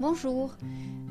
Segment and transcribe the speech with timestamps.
[0.00, 0.54] Bonjour,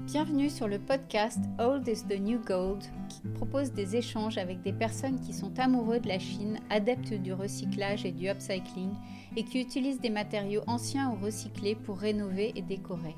[0.06, 4.72] bienvenue sur le podcast Old is the New Gold qui propose des échanges avec des
[4.72, 8.92] personnes qui sont amoureux de la Chine, adeptes du recyclage et du upcycling
[9.36, 13.18] et qui utilisent des matériaux anciens ou recyclés pour rénover et décorer.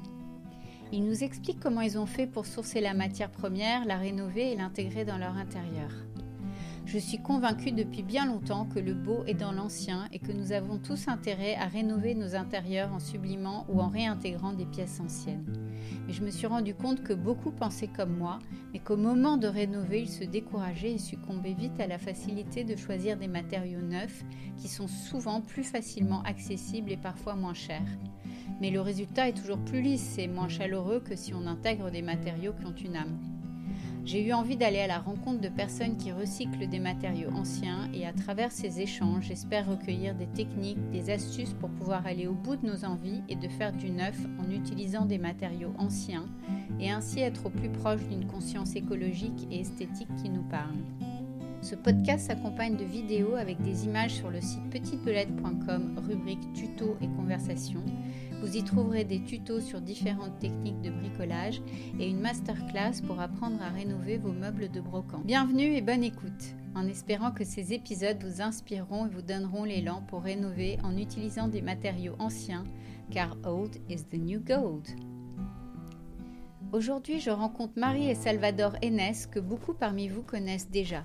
[0.92, 4.56] Ils nous expliquent comment ils ont fait pour sourcer la matière première, la rénover et
[4.56, 5.92] l'intégrer dans leur intérieur.
[6.92, 10.54] Je suis convaincue depuis bien longtemps que le beau est dans l'ancien et que nous
[10.54, 15.46] avons tous intérêt à rénover nos intérieurs en sublimant ou en réintégrant des pièces anciennes.
[16.08, 18.40] Mais je me suis rendu compte que beaucoup pensaient comme moi,
[18.74, 22.76] mais qu'au moment de rénover, ils se décourageaient et succombaient vite à la facilité de
[22.76, 24.24] choisir des matériaux neufs
[24.58, 27.98] qui sont souvent plus facilement accessibles et parfois moins chers.
[28.62, 32.02] Mais le résultat est toujours plus lisse et moins chaleureux que si on intègre des
[32.02, 33.29] matériaux qui ont une âme.
[34.12, 38.08] J'ai eu envie d'aller à la rencontre de personnes qui recyclent des matériaux anciens et
[38.08, 42.56] à travers ces échanges, j'espère recueillir des techniques, des astuces pour pouvoir aller au bout
[42.56, 46.26] de nos envies et de faire du neuf en utilisant des matériaux anciens
[46.80, 50.80] et ainsi être au plus proche d'une conscience écologique et esthétique qui nous parle.
[51.62, 57.08] Ce podcast s'accompagne de vidéos avec des images sur le site petitebelette.com, rubrique tutos et
[57.10, 57.84] conversations.
[58.42, 61.62] Vous y trouverez des tutos sur différentes techniques de bricolage
[62.00, 65.26] et une masterclass pour apprendre à rénover vos meubles de brocante.
[65.26, 70.04] Bienvenue et bonne écoute, en espérant que ces épisodes vous inspireront et vous donneront l'élan
[70.08, 72.64] pour rénover en utilisant des matériaux anciens,
[73.12, 74.88] car old is the new gold.
[76.72, 81.04] Aujourd'hui, je rencontre Marie et Salvador Enes que beaucoup parmi vous connaissent déjà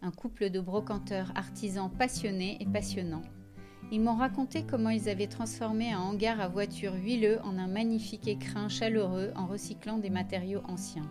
[0.00, 3.22] un couple de brocanteurs artisans passionnés et passionnants.
[3.90, 8.28] Ils m'ont raconté comment ils avaient transformé un hangar à voitures huileux en un magnifique
[8.28, 11.10] écrin chaleureux en recyclant des matériaux anciens.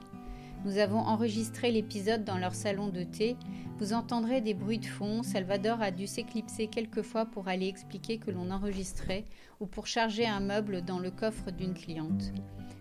[0.63, 3.35] Nous avons enregistré l'épisode dans leur salon de thé.
[3.79, 5.23] Vous entendrez des bruits de fond.
[5.23, 9.25] Salvador a dû s'éclipser quelques fois pour aller expliquer que l'on enregistrait
[9.59, 12.31] ou pour charger un meuble dans le coffre d'une cliente.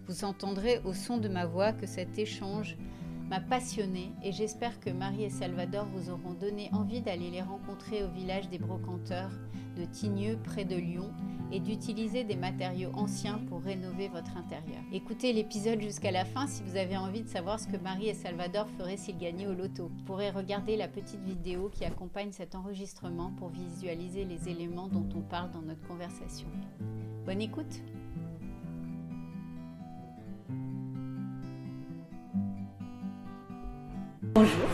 [0.08, 2.76] Vous entendrez au son de ma voix que cet échange
[3.28, 8.04] m'a passionné et j'espère que Marie et Salvador vous auront donné envie d'aller les rencontrer
[8.04, 9.32] au village des brocanteurs
[9.76, 11.10] de Tigneux près de Lyon
[11.52, 14.80] et d'utiliser des matériaux anciens pour rénover votre intérieur.
[14.92, 18.14] Écoutez l'épisode jusqu'à la fin si vous avez envie de savoir ce que Marie et
[18.14, 19.88] Salvador feraient s'ils gagnaient au loto.
[19.88, 25.08] Vous pourrez regarder la petite vidéo qui accompagne cet enregistrement pour visualiser les éléments dont
[25.14, 26.48] on parle dans notre conversation.
[27.24, 27.82] Bonne écoute
[34.36, 34.68] Bonjour.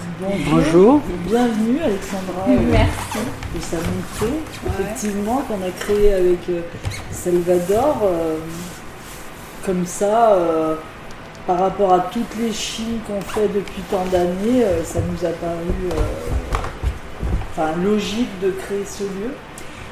[0.50, 1.00] Bonjour.
[1.24, 2.46] Bienvenue Alexandra.
[2.48, 3.18] Euh, Merci.
[3.54, 6.62] de Samonté, effectivement, qu'on a créé avec euh,
[7.12, 8.00] Salvador.
[8.02, 8.38] Euh,
[9.64, 10.36] comme ça,
[11.46, 16.02] par rapport à toutes les chines qu'on fait depuis tant d'années, ça nous a paru
[17.52, 19.30] enfin, logique de créer ce lieu.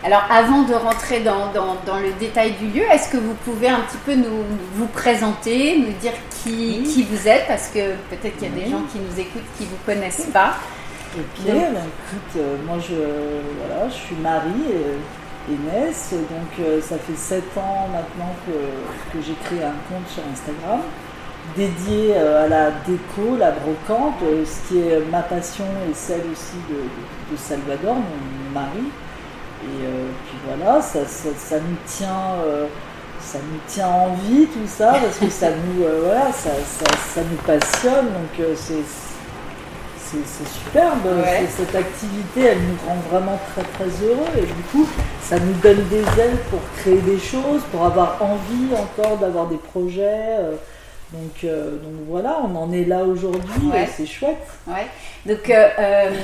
[0.03, 3.99] Alors, avant de rentrer dans, le détail du lieu, est-ce que vous pouvez un petit
[3.99, 4.45] peu nous
[4.75, 7.47] vous présenter, nous dire qui, qui vous êtes?
[7.47, 10.29] Parce que peut-être qu'il y a des gens qui nous écoutent qui ne vous connaissent
[10.33, 10.55] pas.
[11.15, 16.97] Ok, ben, écoute, euh, moi je, voilà, je suis Marie et Inès, donc euh, ça
[16.97, 18.53] fait 7 ans maintenant que,
[19.13, 20.81] que j'ai créé un compte sur Instagram
[21.57, 26.57] dédié euh, à la déco, la brocante, ce qui est ma passion et celle aussi
[26.71, 28.85] de, de Salvador, mon mari.
[29.63, 32.67] Et euh, puis voilà, ça, ça, nous tient, euh,
[33.21, 36.51] ça nous tient en vie tout ça, parce que ça nous, euh, voilà, ça,
[37.15, 38.83] ça, nous passionne, donc c'est
[40.13, 41.07] c'est superbe.
[41.57, 44.85] Cette activité, elle nous rend vraiment très très heureux et du coup,
[45.23, 49.59] ça nous donne des ailes pour créer des choses, pour avoir envie encore d'avoir des
[49.59, 50.37] projets.
[51.13, 54.49] Donc, donc, voilà, on en est là aujourd'hui et c'est chouette.
[54.67, 54.89] Ouais.
[55.27, 55.53] Donc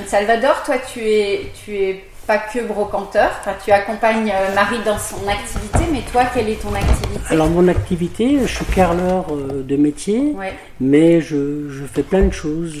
[0.05, 3.31] Salvador, toi tu es, tu es pas que brocanteur.
[3.39, 7.19] Enfin, tu accompagnes euh, Marie dans son activité, mais toi, quelle est ton activité?
[7.29, 10.35] Alors, mon activité, je suis carreleur euh, de métier,
[10.81, 12.75] mais je, je, fais plein de choses.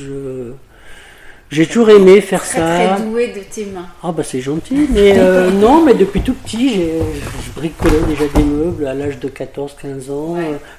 [1.49, 2.95] J'ai toujours aimé faire ça.
[2.95, 3.87] Très doué de tes mains.
[4.03, 8.43] Ah bah c'est gentil, mais euh, non, mais depuis tout petit, je bricolais déjà des
[8.43, 10.35] meubles à l'âge de 14-15 ans.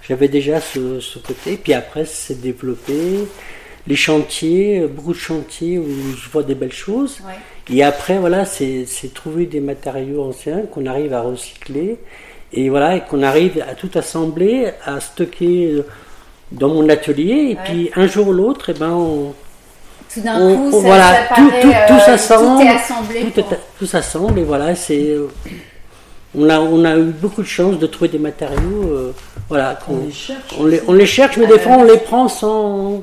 [0.07, 3.27] J'avais déjà ce, ce, côté, puis après c'est développé.
[3.87, 7.23] Les chantiers, beaucoup de chantiers où je vois des belles choses.
[7.73, 11.99] Et après, voilà, c'est trouver des matériaux anciens qu'on arrive à recycler
[12.53, 15.87] et voilà, et qu'on arrive à tout assembler, à stocker euh,
[16.51, 17.51] dans mon atelier.
[17.51, 19.35] Et puis un jour ou l'autre, et eh ben on,
[20.13, 23.27] tout d'un coup, ça, voilà, tout, tout, tout s'assemble, tout, assemblé
[23.79, 25.15] tout, s'assemble et voilà, c'est
[26.35, 29.15] on a, on a eu beaucoup de chance de trouver des matériaux, euh,
[29.49, 32.29] voilà, on, les cherche, on les, on les cherche, mais des fois on les prend
[32.29, 33.03] sans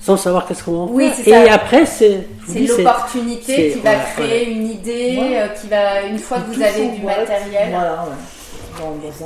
[0.00, 1.46] sans savoir qu'est-ce qu'on va oui, faire.
[1.46, 2.26] Et après, c'est.
[2.48, 7.02] L'opportunité qui va créer une idée, euh, qui va, une fois que vous avez du
[7.04, 7.72] matériel.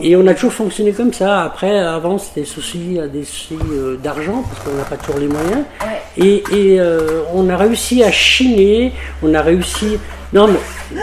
[0.01, 1.43] Et on a toujours fonctionné comme ça.
[1.43, 5.65] Après, avant, c'était souci, des soucis euh, d'argent, parce qu'on n'a pas toujours les moyens.
[5.81, 6.03] Ouais.
[6.17, 8.93] Et, et, euh, on a réussi à chiner,
[9.23, 9.99] on a réussi.
[10.33, 10.99] Non, mais.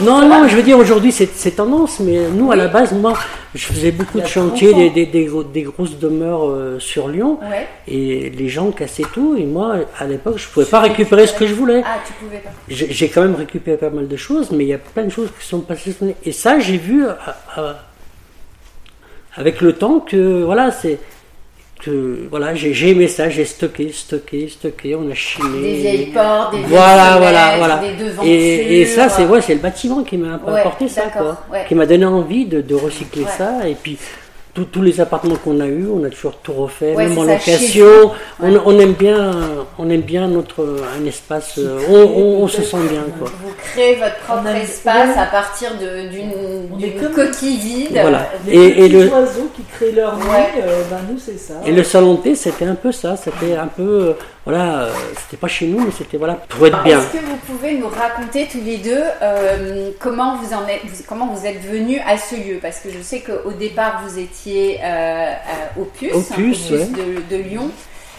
[0.00, 3.12] Non, non, je veux dire, aujourd'hui, c'est tendance, mais nous, à la base, moi,
[3.54, 4.84] je faisais beaucoup de chantiers, 30 ans.
[4.84, 7.66] des, des, des gros- des grosses demeures euh, sur Lyon, Ouais.
[7.86, 11.46] et les gens cassaient tout, et moi, à l'époque, je pouvais pas récupérer ce que
[11.46, 11.82] je voulais.
[11.84, 12.50] Ah, tu pouvais pas.
[12.68, 15.28] J'ai quand même récupéré pas mal de choses, mais il y a plein de choses
[15.38, 15.94] qui sont passées.
[16.24, 17.18] Et ça, j'ai vu à-
[17.56, 17.76] à-
[19.36, 20.98] avec le temps que voilà, c'est
[21.84, 25.60] que voilà, j'ai aimé ça, j'ai stocké, stocké, stocké, on a chiné.
[25.60, 27.76] Des vieilles portes, des vieilles Voilà, voilà, voilà.
[27.78, 28.24] des devantures.
[28.32, 31.64] Et, et ça, c'est ouais, c'est le bâtiment qui m'a Ouais, apporté ça, quoi, ouais.
[31.68, 33.30] qui m'a donné envie de, de recycler Ouais.
[33.36, 33.68] ça.
[33.68, 33.98] Et puis
[34.54, 37.22] tous- tous les appartements qu'on a eu, on a toujours tout refait, Ouais, même en
[37.24, 37.86] location.
[38.42, 39.30] On, on aime bien,
[39.78, 41.54] on aime bien notre un espace.
[41.58, 43.30] euh, On, on- on se sent bien, quoi.
[43.42, 47.98] Vous créez votre propre espace à partir de- d'une coquille vide.
[48.00, 48.28] Voilà.
[48.46, 50.62] Les Et- le- oiseaux qui créent leur nid, Ouais.
[50.62, 51.54] euh, ben nous c'est ça.
[51.66, 53.16] Et le salon de thé, c'était un peu ça.
[53.16, 54.12] C'était un peu, euh,
[54.44, 56.98] voilà, euh, c'était pas chez nous, mais c'était voilà, pour être bien.
[56.98, 61.26] Est-ce que vous pouvez nous raconter tous les deux euh, comment vous en êtes, comment
[61.32, 62.58] vous êtes venus à ce lieu?
[62.60, 66.86] Parce que je sais qu'au départ vous étiez euh, à- au Puce, Au hein, ouais.
[67.30, 67.70] de, de Lyon.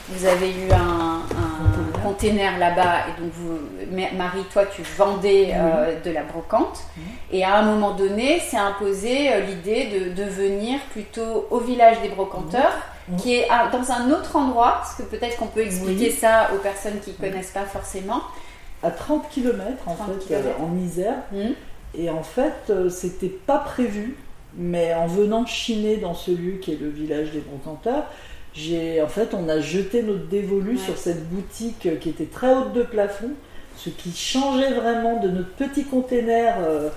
[0.09, 1.72] Vous avez eu un, un
[2.03, 3.57] container là-bas et donc vous,
[3.91, 6.83] Ma- Marie, toi, tu vendais euh, de la brocante.
[7.31, 12.01] Et à un moment donné, s'est imposé euh, l'idée de, de venir plutôt au village
[12.01, 12.73] des brocanteurs,
[13.17, 16.11] qui est à- dans un autre endroit, parce que peut-être qu'on peut expliquer Oui.
[16.11, 18.21] ça aux personnes qui connaissent pas forcément.
[18.81, 20.61] À 30 km en 30 fait, euh, kilomètres.
[20.61, 21.15] en Isère.
[21.31, 21.53] Hmm.
[21.95, 24.17] Et en fait, euh, c'était pas prévu,
[24.55, 28.03] mais en venant chiner dans ce lieu qui est le village des brocanteurs,
[28.53, 30.77] j'ai en fait on a jeté notre dévolu Ouais.
[30.77, 33.31] sur cette boutique euh, qui était très haute de plafond,
[33.77, 36.89] ce qui changeait vraiment de notre petit container euh,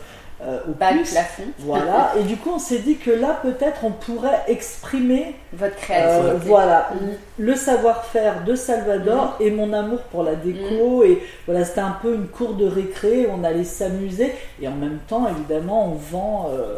[0.42, 1.12] euh, au bas de plus.
[1.12, 5.72] plafond, Voilà, et du coup on s'est dit que là peut-être on pourrait exprimer votre
[5.76, 6.36] euh, créativité.
[6.46, 7.08] voilà, Mhm.
[7.38, 11.04] le savoir-faire de Salvador et mon amour pour la déco.
[11.04, 14.32] Et voilà, c'était un peu une cour de récré, on allait s'amuser.
[14.60, 16.76] Et en même temps, évidemment, on vend euh,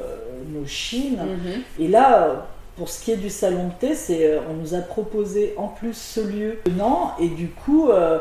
[0.55, 1.19] nos chines.
[1.19, 1.63] Mhm.
[1.85, 2.35] Et là, euh,
[2.79, 5.67] pour ce qui est du salon de thé, c'est, euh, on nous a proposé en
[5.67, 7.13] plus ce lieu venant.
[7.21, 8.21] Et du coup, euh,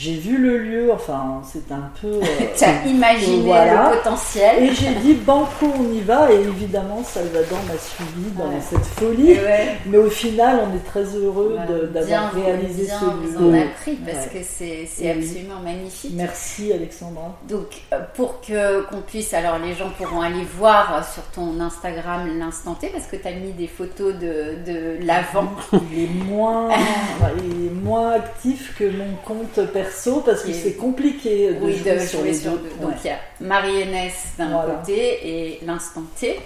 [0.00, 2.06] j'ai vu le lieu, enfin, c'est un peu.
[2.06, 2.20] euh,
[2.56, 3.90] Tu as imaginé Voilà.
[3.90, 4.62] le potentiel.
[4.62, 6.30] et j'ai dit, banco, on y va.
[6.32, 8.60] Et évidemment, Salvador m'a suivi dans Ouais.
[8.60, 9.32] cette folie.
[9.32, 9.76] Ouais.
[9.86, 11.56] Mais au final, on est très heureux
[11.92, 13.48] d'avoir réalisé bien ce lieu.
[13.48, 16.12] en a pris parce que c'est absolument magnifique.
[16.14, 17.36] Merci Alexandra.
[17.48, 21.58] Donc, euh, pour que qu'on puisse, alors les gens pourront aller voir euh, sur ton
[21.60, 25.50] Instagram l'instant T parce que tu as mis des photos de, de l'avant.
[25.92, 26.68] Il est moins,
[27.38, 31.94] il est moins actif que mon compte perso parce que c'est compliqué de Oui, jouer
[31.94, 32.70] de sur jouer les sur deux.
[32.80, 32.96] Donc Ouais.
[33.04, 34.74] il y a Marie-Hélène d'un Voilà.
[34.74, 36.38] côté et l'instant T.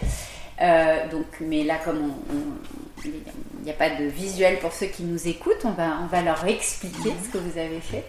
[0.60, 1.98] Euh, donc, mais là, comme
[2.30, 6.06] on- il n'y a pas de visuel pour ceux qui nous écoutent, on va, on
[6.06, 7.16] va leur expliquer Mhm.
[7.24, 8.04] ce que vous avez fait.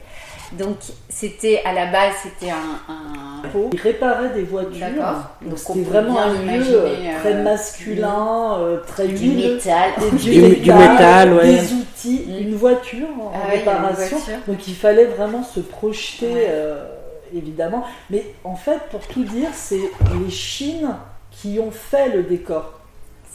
[0.52, 0.78] Donc,
[1.10, 2.56] c'était à la base, c'était un,
[2.94, 4.80] un- Il réparait des voitures.
[4.80, 5.16] D'accord.
[5.42, 9.30] Donc Donc, on c'était vraiment un lieu imaginer, euh, très euh, masculin, euh, très du
[9.32, 9.92] métal.
[10.02, 11.46] Et Du- du métal, ouais.
[11.54, 12.38] des outils, Mm.
[12.50, 14.18] une voiture en Ah réparation.
[14.18, 14.38] voiture.
[14.48, 16.46] Donc il fallait vraiment se projeter, Ouais.
[16.50, 16.86] euh,
[17.34, 17.84] évidemment.
[18.10, 19.80] Mais en fait, pour tout dire, c'est
[20.24, 20.96] les Chines
[21.32, 22.74] qui ont fait le décor.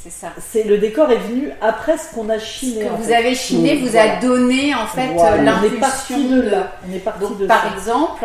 [0.01, 0.29] C'est ça.
[0.39, 2.85] C'est le décor est venu après ce qu'on a Ce chiné.
[2.85, 3.15] que en vous fait.
[3.17, 4.17] avez chiné vous voilà.
[4.19, 6.73] a donné en fait Voilà, l'impulsion de là.
[6.89, 7.69] On est parti Donc de par ça.
[7.75, 8.25] exemple,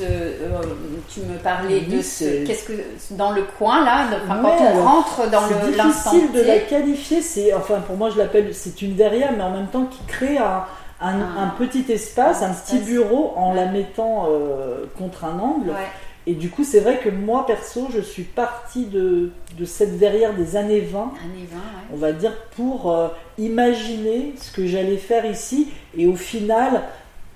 [0.00, 0.62] euh,
[1.12, 2.72] tu me parlais Oui, de ce, c'est- qu'est-ce que
[3.10, 6.32] dans le coin là, de- enfin, Ouais, quand on rentre dans c'est le l'instant difficile
[6.32, 7.20] de la qualifier.
[7.22, 10.38] C'est enfin pour moi je l'appelle c'est une verrière, mais en même temps qui crée
[10.38, 10.64] un,
[11.00, 12.88] un petit espace, un petit espace.
[12.88, 15.68] bureau en la mettant euh, contre un angle.
[15.70, 15.74] ouais,
[16.26, 20.34] Et du coup c'est vrai que moi perso je suis partie de, de cette verrière
[20.34, 21.62] des années 20 années 20, ouais.
[21.92, 25.68] on va dire, pour euh, imaginer ce que j'allais faire ici.
[25.96, 26.82] Et au final,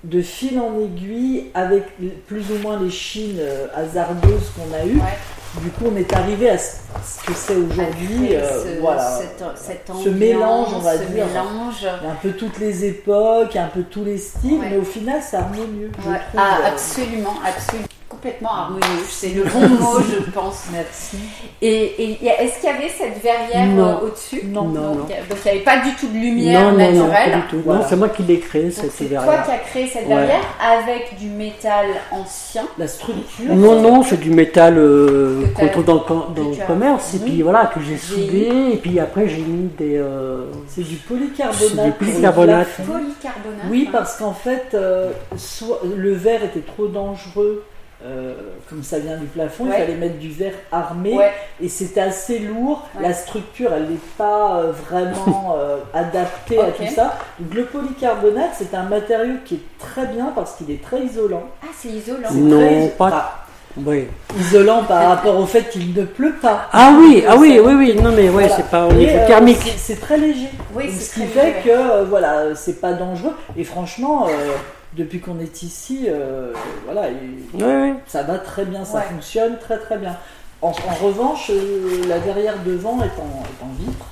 [0.03, 1.83] de fil en aiguille, avec
[2.27, 5.61] plus ou moins les chines euh, hasardeuses qu'on a eues, Ouais.
[5.63, 8.35] du coup, on est arrivé à ce ce que c'est aujourd'hui.
[8.35, 9.19] Euh, ce, voilà.
[9.19, 11.25] cette, cette Ce ambiance, mélange, on va ce dire.
[11.27, 11.85] mélange.
[11.85, 14.69] Un peu toutes les époques, un peu tous les styles, Ouais.
[14.71, 15.91] mais au final, c'est harmonieux.
[16.03, 16.19] je Ouais.
[16.29, 17.86] trouve, Ah, euh, absolument, absolument.
[18.21, 20.65] Complètement harmonieux, c'est le bon mot, je pense.
[20.73, 21.17] Merci.
[21.61, 23.87] Et, est-ce qu'il y avait cette verrière Non.
[24.01, 24.41] euh, au-dessus?
[24.45, 27.31] Non, Non, donc, il n'y avait pas du tout de lumière Non, non, non, naturelle.
[27.31, 27.61] pas du tout.
[27.63, 27.81] Voilà.
[27.81, 29.45] Non, c'est moi qui l'ai créé, Donc cette c'est toi verrière.
[29.45, 30.15] qui as créé cette Ouais.
[30.15, 32.63] verrière avec du métal ancien.
[32.79, 33.53] La structure.
[33.53, 37.43] Non, non, c'est du métal euh, qu'on trouve dans le, com- dans commerce, et puis
[37.43, 39.97] voilà, que j'ai soudé, et puis après j'ai mis des.
[39.97, 41.85] euh, C'est du C'est polycarbonate.
[41.85, 43.65] du pour le polycarbonate.
[43.69, 43.91] Oui, hein.
[43.91, 47.63] parce qu'en fait, euh, soit- le verre était trop dangereux
[48.05, 48.33] euh,
[48.69, 49.71] comme ça vient du plafond, Ouais.
[49.77, 51.31] il fallait mettre du verre armé Ouais.
[51.61, 52.87] et c'était assez lourd.
[52.95, 53.07] Ouais.
[53.07, 57.15] La structure, elle n'est pas euh, vraiment euh, adaptée à tout ça.
[57.39, 61.43] Donc le polycarbonate, c'est un matériau qui est très bien parce qu'il est très isolant.
[61.63, 62.27] Ah, c'est isolant.
[62.29, 63.23] C'est Non, très- pas- enfin,
[63.85, 64.07] Oui.
[64.39, 66.67] isolant par rapport au fait qu'il ne pleut pas.
[66.73, 68.49] Ah oui, ah oui, oui, oui, non mais ouais, Voilà.
[68.57, 69.57] c'est pas au niveau euh, thermique.
[69.63, 70.49] c'est- C'est très léger.
[70.75, 73.33] Oui, Donc, c'est ce qui fait léger, que euh, voilà, c'est pas dangereux.
[73.57, 74.53] Et franchement, euh,
[74.97, 76.51] depuis qu'on est ici, euh,
[76.85, 77.55] voilà, et-
[78.07, 79.03] ça va très bien, ça Ouais.
[79.11, 80.17] fonctionne très très bien.
[80.61, 84.05] En, en revanche, euh, la verrière devant est en, est en vitre.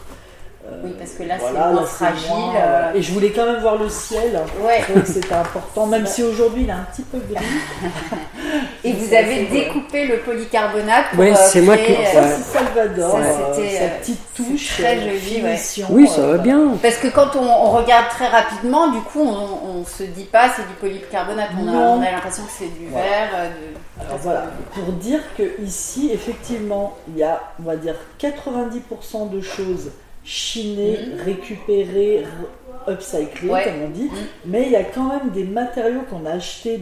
[0.67, 2.93] Euh, Oui, parce que là, c'est moins là, fragile, moins, euh.
[2.95, 4.39] Et je voulais quand même voir le ciel.
[4.63, 4.77] Ouais.
[4.79, 7.45] Je trouvais que c'était important, même si aujourd'hui il est un petit peu gris.
[8.83, 12.27] Et vous avez découpé le polycarbonate pour euh, c'est moi qui- euh, Ça, Ouais.
[12.37, 15.55] c'est Salvador, Ça, euh, c'était, sa euh, petite c'est touche, très euh, joli, ouais.
[15.55, 16.69] finition, Oui, ça euh, va bien.
[16.81, 20.49] Parce que quand on, on regarde très rapidement, du coup, on, on se dit pas
[20.55, 21.49] c'est du polycarbonate.
[21.59, 21.93] On a, Non.
[21.95, 23.05] on a l'impression que c'est du Voilà.
[23.07, 23.29] verre.
[23.35, 24.43] euh, de- Alors voilà,
[24.73, 29.89] que- pour dire que ici, effectivement, il y a, on va dire, 90% de choses
[32.23, 33.53] re- upcyclées, Mhm.
[33.53, 33.63] Ouais.
[33.63, 34.17] comme on dit, Mhm.
[34.45, 36.81] mais il y a quand même des matériaux qu'on a achetés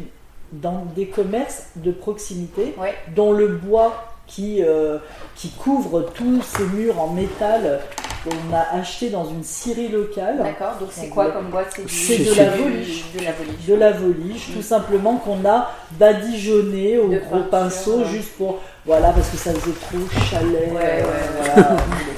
[0.52, 2.94] dans des commerces de proximité, Ouais.
[3.16, 4.98] dont le bois qui, euh,
[5.36, 7.82] qui couvre tous ces murs en métal
[8.24, 10.38] qu'on a acheté dans une scierie locale.
[10.38, 10.76] D'accord.
[10.80, 11.76] Donc c'est quoi comme boîte?
[11.88, 13.04] C'est de la voliche.
[13.18, 13.66] De la voliche.
[13.68, 18.06] de la voliche, tout simplement qu'on a badigeonné au De gros pinceau ouais.
[18.06, 20.72] juste pour voilà parce que ça faisait trop chalet.
[20.74, 21.64] Ouais, euh, ouais,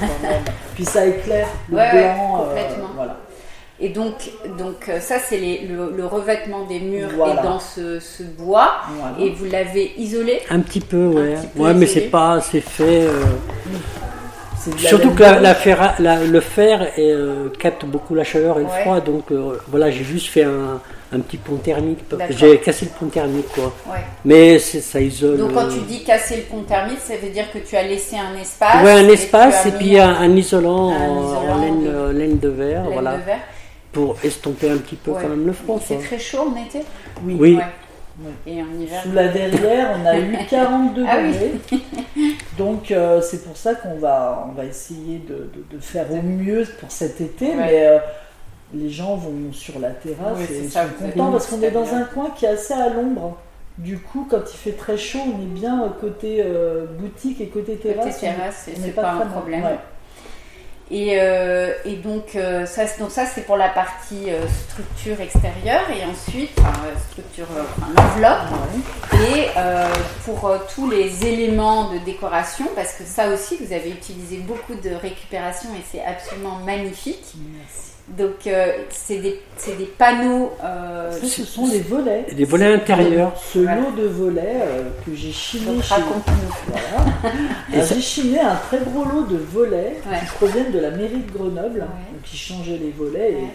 [0.01, 0.41] on quand même.
[0.75, 2.41] Puis ça éclaire le Ouais, ouais, blanc.
[2.41, 2.89] euh, complètement.
[2.95, 3.17] voilà.
[3.79, 4.13] Et donc,
[4.57, 5.37] donc euh, ça, c'est
[5.69, 7.41] le, le revêtement des murs Voilà.
[7.41, 8.71] est dans ce, ce bois.
[8.97, 9.15] Voilà.
[9.19, 10.41] Et vous l'avez isolé?
[10.49, 11.33] Un petit peu, ouais.
[11.35, 13.01] petit peu ouais, mais c'est pas, c'est fait.
[13.03, 13.21] euh,
[13.65, 13.79] la
[14.77, 15.43] Surtout que la, blanche.
[15.43, 18.81] la ferra- la- le fer est, euh, capte beaucoup la chaleur et le Ouais.
[18.81, 20.79] froid, donc euh, voilà, j'ai juste fait un,
[21.13, 21.99] un petit pont thermique.
[22.31, 23.73] J'ai cassé le pont thermique, quoi.
[23.87, 23.99] Ouais.
[24.25, 25.37] Mais c'est- ça isole.
[25.37, 27.83] Donc quand euh, tu dis casser le pont thermique, ça veut dire que tu as
[27.83, 28.83] laissé un espace.
[28.83, 32.39] Ouais, un espace et puis un, un isolant, un en, isolant en laine, de- laine
[32.39, 33.39] de verre, laine voilà, de verre.
[33.91, 35.19] pour estomper un petit peu Ouais.
[35.21, 35.79] quand même le froid.
[35.85, 36.79] C'est très chaud en été
[37.23, 37.37] Oui.
[37.39, 37.59] Oui.
[38.47, 41.11] Et en hiver Sous la verrière, on a eu 40 degrés.
[41.11, 41.17] Ah
[41.71, 41.83] oui.
[42.57, 46.21] Donc euh, c'est pour ça qu'on va, on va essayer de, de- de faire au
[46.21, 47.47] mieux pour cet été.
[47.49, 47.55] Ouais.
[47.55, 47.97] Mais euh,
[48.73, 51.93] les gens vont sur la terrasse Oui, et ils sont contents parce qu'on est dans
[51.93, 53.37] un coin qui est assez à l'ombre.
[53.77, 57.75] Du coup, quand il fait très chaud, on est bien côté euh, boutique et côté
[57.75, 58.15] côté terrasse.
[58.17, 59.63] on- terrasse, c'est pas, un problème.
[59.63, 59.77] Ouais.
[60.91, 65.19] Et, euh, et donc, euh, ça, c'est- donc ça c'est pour la partie euh, structure
[65.19, 68.51] extérieure et ensuite enfin, euh, structure enfin, l'enveloppe
[69.13, 69.19] Ouais.
[69.19, 69.89] et euh,
[70.25, 74.91] pour tous les éléments de décoration parce que ça aussi vous avez utilisé beaucoup de
[74.93, 77.33] récupération et c'est absolument magnifique.
[77.57, 77.94] Merci.
[78.07, 80.51] Donc euh, c'est des, c'est des panneaux.
[80.63, 82.25] euh, Ça, ce sont des volets.
[82.35, 83.33] Des volets intérieurs.
[83.51, 83.81] Ce Voilà.
[83.81, 86.55] lot de volets euh, que j'ai chiné donc chez raconte-nous.
[86.67, 87.83] Voilà.
[87.89, 90.19] J'ai chiné un très gros lot de volets Ouais.
[90.19, 92.19] qui proviennent de la mairie de Grenoble, Ouais.
[92.23, 93.31] qui changeaient les volets.
[93.31, 93.49] et Ouais.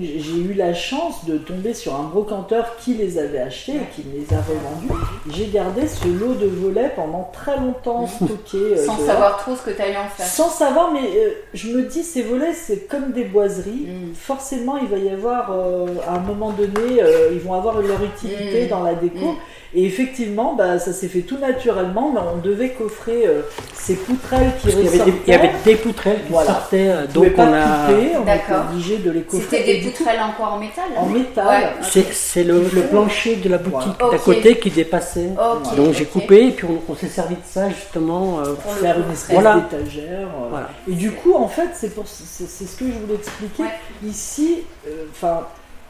[0.00, 4.02] J'ai eu la chance de tomber sur un brocanteur qui les avait achetés et qui
[4.08, 4.92] me les a revendus.
[5.30, 8.56] J'ai gardé ce lot de volets pendant très longtemps stocké.
[8.56, 9.06] euh, Sans dehors.
[9.06, 10.26] savoir trop ce que tu allais en faire.
[10.26, 13.86] Sans savoir, mais euh, je me dis, ces volets, c'est comme des boiseries.
[13.86, 14.14] Mm.
[14.14, 18.02] Forcément, il va y avoir, euh, à un moment donné, euh, ils vont avoir leur
[18.02, 18.68] utilité Mm.
[18.68, 19.32] dans la déco.
[19.32, 19.36] Mm.
[19.74, 23.42] Et effectivement, bah, ça s'est fait tout naturellement, mais on devait coffrer euh,
[23.74, 25.22] ces poutrelles qui Parce qu'il y avait des- ressortaient.
[25.26, 26.46] il y avait des poutrelles qui Voilà.
[26.50, 27.86] sortaient, euh, donc on a.
[27.88, 29.46] couper, on était obligé de les coffrer.
[29.58, 31.46] C'était des poutrelles encore en métal en métal.
[31.46, 31.70] Ouais.
[31.82, 34.16] C'est c'est le, le plancher de la boutique Voilà.
[34.16, 35.30] d'à côté qui dépassait.
[35.76, 38.40] Donc j'ai coupé et puis on, on s'est servi de ça justement.
[38.40, 39.56] euh, Pour faire une espèce Voilà.
[39.70, 40.28] d'étagère.
[40.28, 40.48] euh.
[40.50, 40.70] Voilà.
[40.88, 43.62] Et du coup, en fait, c'est ce que je voulais expliquer.
[43.64, 43.68] Ouais.
[44.08, 45.40] Ici, euh, enfin.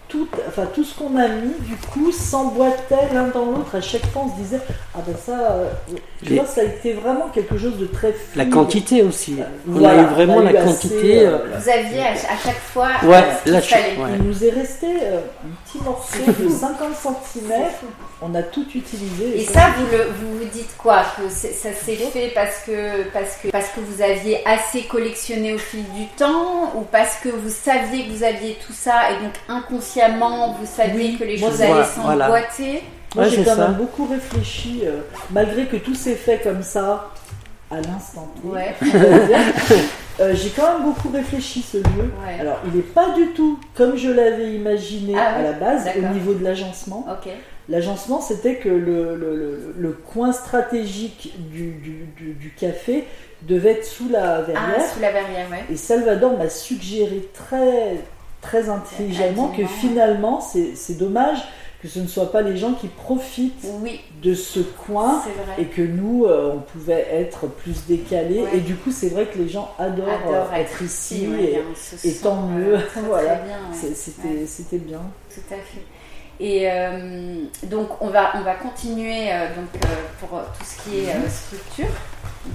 [0.08, 3.75] Tout, enfin, tout ce qu'on a mis, du coup, s'emboîtait l'un dans l'autre.
[3.75, 4.60] À chaque fois, on se disait,
[4.94, 5.68] ah ben ça, euh,
[6.22, 8.50] Les- vois, ça a été vraiment quelque chose de très La fluide.
[8.50, 9.36] quantité aussi.
[9.68, 10.96] On Voilà, a eu vraiment la eu quantité.
[10.96, 13.66] assez, euh, euh, Vous aviez à, à chaque fois Ouais, euh, ce qu'il là, je-
[13.68, 13.96] fallait.
[13.98, 14.10] ouais.
[14.18, 15.20] Il nous est resté euh,
[15.76, 16.88] petit morceau de 50
[17.35, 17.52] cm.
[18.23, 19.40] On a tout utilisé.
[19.40, 23.37] Et ça, vous, le, vous vous dites quoi Que ça s'est fait parce que, parce,
[23.42, 27.50] que, parce que vous aviez assez collectionné au fil du temps Ou parce que vous
[27.50, 31.61] saviez que vous aviez tout ça et donc inconsciemment vous saviez Oui, que les choses
[31.61, 32.26] allaient voilà.
[32.26, 32.83] s'emboîter?
[33.14, 33.68] Moi, Ouais, j'ai quand ça.
[33.68, 37.11] même beaucoup réfléchi, euh, malgré que tout s'est fait comme ça
[37.70, 38.28] à l'instant.
[38.44, 38.75] Ouais.
[40.18, 42.11] Euh, j'ai quand même beaucoup réfléchi ce lieu.
[42.26, 42.40] Ouais.
[42.40, 45.87] Alors, il n'est pas du tout comme je l'avais imaginé Ah à oui, la base
[45.94, 47.06] au niveau de l'agencement.
[47.68, 53.04] L'agencement, c'était que le, le- le- le coin stratégique du, du- du- du café
[53.42, 54.87] devait être sous la Ah, verrière.
[54.90, 55.64] sous la verrière, ouais.
[55.70, 57.96] Et Salvador m'a suggéré très,
[58.40, 61.40] très intelligemment que finalement, c'est dommage
[61.83, 65.23] que ce ne soit pas les gens qui profitent Oui, de ce coin
[65.59, 68.42] et que nous, euh, on pouvait être plus décalés.
[68.42, 68.56] Ouais.
[68.56, 71.28] Et du coup, c'est vrai que les gens adorent, Adore euh, être ici.
[71.28, 71.62] ouais,
[72.04, 72.78] et tant euh, mieux.
[72.87, 73.40] très, Voilà.
[73.73, 74.47] c'était Ouais.
[74.47, 75.02] c'était bien.
[75.33, 75.83] Tout à fait.
[76.38, 79.83] Et euh, donc on va, on va continuer donc,
[80.21, 81.87] pour tout ce qui est euh, structure.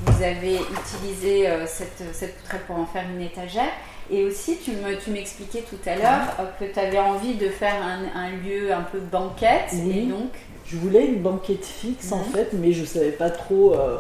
[0.06, 3.70] Vous avez utilisé euh, cette, cette poutrelle pour en faire une étagère.
[4.10, 7.48] Et aussi, tu me- tu m'expliquais tout à l'heure euh, que tu avais envie de
[7.50, 9.70] faire un, un lieu un peu banquette.
[9.74, 10.00] Oui.
[10.00, 10.32] Et donc,
[10.68, 12.24] Je voulais une banquette fixe en Mhm.
[12.34, 13.98] fait, mais je savais pas trop euh,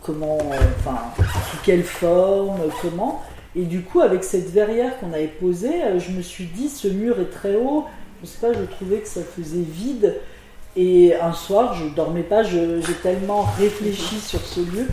[0.00, 0.38] comment,
[0.78, 0.98] enfin,
[1.50, 3.22] sous quelle forme, comment.
[3.56, 7.18] Et du coup, avec cette verrière qu'on avait posée, je me suis dit, ce mur
[7.20, 7.84] est très haut.
[8.22, 10.14] Je sais pas, je trouvais que ça faisait vide.
[10.76, 14.86] Et un soir, je dormais pas, j'ai tellement réfléchi sur ce lieu.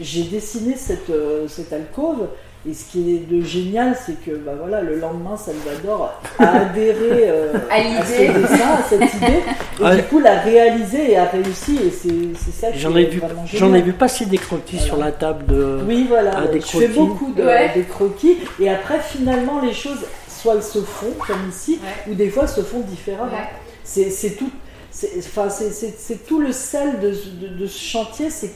[0.00, 2.28] J'ai dessiné cette, euh, cette alcôve.
[2.68, 7.28] Et ce qui est de génial, c'est que bah voilà, le lendemain, Salvador a adhéré
[7.28, 8.02] euh, À l'idée.
[8.04, 9.40] ce dessin, à cette idée.
[9.78, 9.96] Et Ouais.
[9.98, 11.76] du coup, l'a réalisé et a réussi.
[11.76, 12.08] Et c'est
[12.44, 13.20] c'est ça qui J'en ai vu,
[13.54, 14.86] j'en ai vu passer des croquis Voilà.
[14.88, 15.78] sur la table de.
[15.86, 16.44] Oui, voilà.
[16.48, 17.70] Des je fais beaucoup de Ouais.
[17.72, 18.38] des croquis.
[18.58, 22.10] Et après, finalement, les choses, soit elles se font, comme ici, Ouais.
[22.12, 23.30] ou des fois, elles se font différemment.
[23.30, 23.48] Ouais.
[23.84, 24.50] C'est c'est tout.
[24.90, 28.48] c'est- Enfin, c'est- c'est c'est tout le sel de, ce- de- de ce chantier, c'est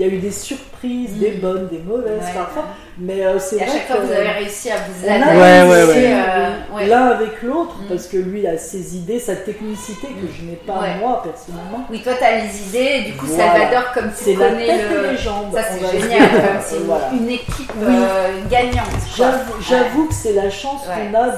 [0.00, 1.40] qu'il y a eu des surprises, des Mm.
[1.40, 2.32] bonnes, des mauvaises Ouais.
[2.34, 2.64] parfois,
[2.98, 5.36] mais euh, c'est Et à vrai chaque fois, que vous avez réussi à vous adapter.
[5.36, 6.22] Ouais, ouais, réussi, ouais.
[6.28, 6.86] euh, ouais.
[6.86, 7.88] l'un avec l'autre, Mm.
[7.88, 10.96] parce que lui a ses idées, sa technicité que je n'ai pas Ouais.
[10.98, 11.84] moi personnellement.
[11.90, 12.90] Oui, toi, tu as les idées.
[13.06, 13.52] Et du coup, Voilà.
[13.52, 15.04] Salvador, comme tu C'est la connais tête le.
[15.06, 15.52] et les jambes.
[15.54, 16.28] Ça, on c'est va génial.
[16.64, 17.08] C'est une, Voilà.
[17.12, 17.86] une équipe Oui.
[17.94, 19.00] euh, gagnante.
[19.60, 21.28] J'avoue que c'est la chance Ouais, qu'on a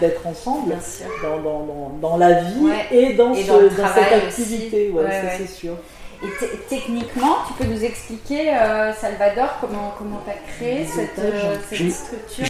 [0.00, 0.74] d'être ensemble
[1.22, 2.86] dans, dans, dans, dans la vie Ouais.
[2.96, 4.92] et, dans, Et ce- dans cette activité.
[5.38, 5.72] C'est sûr.
[6.22, 11.18] Et te- techniquement, tu peux nous expliquer, euh, Salvador, comment comment tu as créé cette,
[11.18, 11.56] euh,
[11.90, 12.46] structure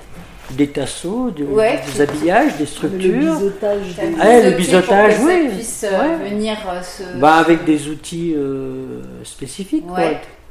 [0.50, 1.78] Des tasseaux, de- Ouais.
[1.94, 3.34] des habillages, des Le structures.
[3.34, 3.94] biseautage.
[3.96, 5.48] T'as des- Ah, le biseautage, pour que oui.
[5.48, 6.30] Ça puisse euh, Ouais.
[6.30, 7.02] venir euh, se.
[7.18, 9.86] Bah, avec des outils euh, spécifiques.
[9.86, 10.00] quoi.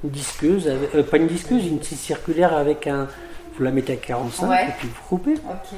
[0.05, 3.07] Une disqueuse, avec- euh, pas une disqueuse, une scie circulaire avec un.
[3.57, 4.63] Vous la mettez à 45 Ouais.
[4.69, 5.33] et puis vous coupez.
[5.33, 5.77] Ok.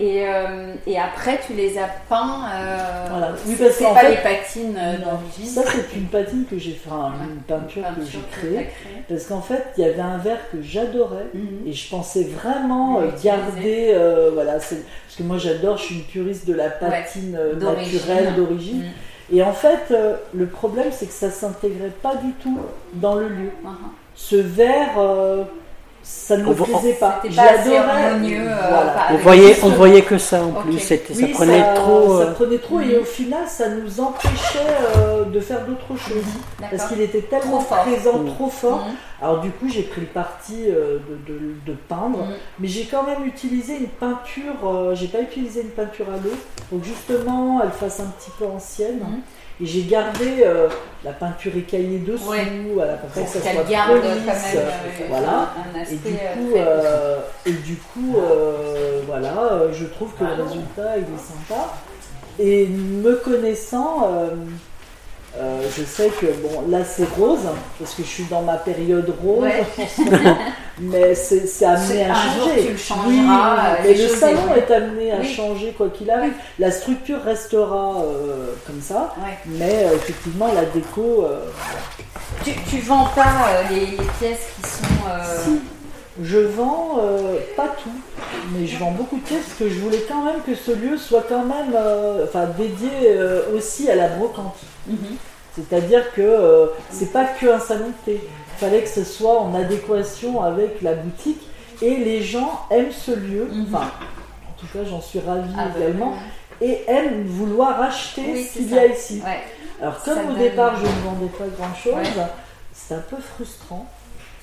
[0.00, 2.42] Et, euh, et après, tu les as peints.
[2.54, 3.32] Euh, Voilà.
[3.46, 5.46] Oui, c'est- parce c'est qu'en pas fait- les patines euh, d'origine.
[5.46, 8.68] Ça, c'est une patine que j'ai fait, enfin, une peinture que j'ai créée.
[9.08, 11.26] Parce qu'en fait, il y avait un verre que j'adorais.
[11.34, 11.66] Mhm.
[11.66, 13.96] Et je pensais vraiment garder,
[14.34, 14.74] voilà, parce
[15.16, 18.78] que moi j'adore, je suis une puriste de la patine naturelle d'origine.
[18.82, 19.36] Mhm.
[19.36, 19.92] Et en fait,
[20.32, 22.58] le problème c'est que ça s'intégrait pas du tout
[22.94, 23.50] dans le lieu.
[23.64, 23.76] Mhm.
[24.14, 24.96] Ce verre,
[26.10, 27.20] ça ne me On plaisait pas.
[27.36, 28.40] Harmonieux.
[28.40, 28.94] euh, Voilà.
[29.12, 30.78] On voyait, on voyait que ça en plus.
[30.78, 32.18] C'était- Oui, ça prenait trop.
[32.18, 33.00] ça euh, prenait trop et Mhm.
[33.02, 34.58] au final, ça nous empêchait
[34.96, 36.24] euh, de faire d'autres choses.
[36.70, 38.26] Parce qu'il était tellement Trop présent, Mhm.
[38.34, 38.86] trop fort.
[38.86, 38.94] Mhm.
[39.20, 42.20] Alors du coup, j'ai pris le parti euh, de, de- de peindre.
[42.24, 42.34] Mhm.
[42.60, 46.32] Mais j'ai quand même utilisé une peinture, euh, j'ai pas utilisé une peinture à l'eau,
[46.72, 49.00] donc justement elle fasse un petit peu ancienne.
[49.60, 50.68] Et j'ai gardé euh,
[51.04, 52.46] la peinture écaillée dessous, Ouais.
[52.74, 54.70] voilà, pour que ça soit garde quand même euh,
[55.08, 55.50] voilà.
[55.74, 60.22] un Et du euh, coup, euh, et du coup euh, voilà, euh, je trouve que
[60.24, 61.74] le résultat il est sympa.
[62.38, 64.08] Et me connaissant,
[65.38, 67.38] euh, euh, je sais que bon, là c'est rose,
[67.78, 69.64] parce que je suis dans ma période rose Ouais.
[70.80, 72.62] mais c'est c'est amené à un jour, changer.
[72.66, 75.34] tu le changeras, oui, euh, mais le salon est amené à Oui.
[75.34, 76.32] changer quoi qu'il arrive.
[76.58, 79.38] La structure restera euh, comme ça, Ouais.
[79.46, 81.24] mais euh, effectivement la déco.
[81.24, 81.40] euh,
[82.44, 85.08] Tu, tu vends pas euh, les, les pièces qui sont.
[85.10, 85.60] euh, Si,
[86.22, 87.90] je vends euh, pas tout,
[88.52, 90.96] mais je vends beaucoup de pièces parce que je voulais quand même que ce lieu
[90.96, 94.56] soit quand même euh, enfin, dédié euh, aussi à la brocante.
[94.88, 94.96] mhm.
[95.68, 98.20] C'est-à-dire que euh, c'est pas que un salon de thé.
[98.22, 101.42] Il fallait que ce soit en adéquation avec la boutique
[101.82, 103.44] et les gens aiment ce lieu.
[103.50, 103.66] Mhm.
[103.72, 103.86] Enfin,
[104.48, 106.14] en tout cas, j'en suis ravie Ah, bah, également.
[106.60, 109.22] Et aiment vouloir acheter Oui, ce c'est qu'il y a ici.
[109.24, 109.40] Ouais.
[109.80, 112.24] Alors Ça comme au départ je ne vendais pas grand chose, Ouais.
[112.72, 113.86] c'était un peu frustrant.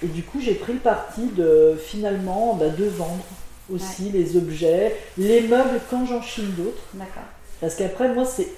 [0.02, 3.24] Et du coup j'ai pris le parti de finalement bah, de vendre
[3.74, 6.84] aussi les objets, les meubles quand j'en chine d'autres.
[6.94, 7.24] D'accord.
[7.60, 8.54] Parce qu'après moi c'est c'est-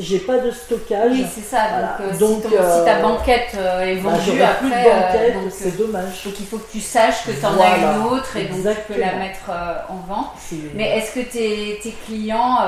[0.00, 1.10] j'ai pas de stockage.
[1.12, 1.58] Oui, c'est ça.
[1.98, 1.98] Voilà.
[2.18, 4.58] Donc, euh, Donc, si, ton- euh, si ta banquette euh, est Bah, vendue j'aurais après,
[4.60, 6.24] plus de euh, banquette, donc, c'est dommage.
[6.24, 8.92] donc il faut que tu saches que tu en as une autre et donc tu
[8.94, 9.50] peux la mettre
[9.88, 10.30] en vente.
[10.74, 12.58] Mais est-ce que tes, tes clients,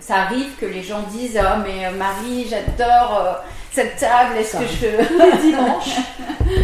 [0.00, 3.38] ça arrive que les gens disent Oh, mais Marie, j'adore
[3.72, 5.06] cette table, est-ce que je.
[5.06, 5.96] tous les dimanches,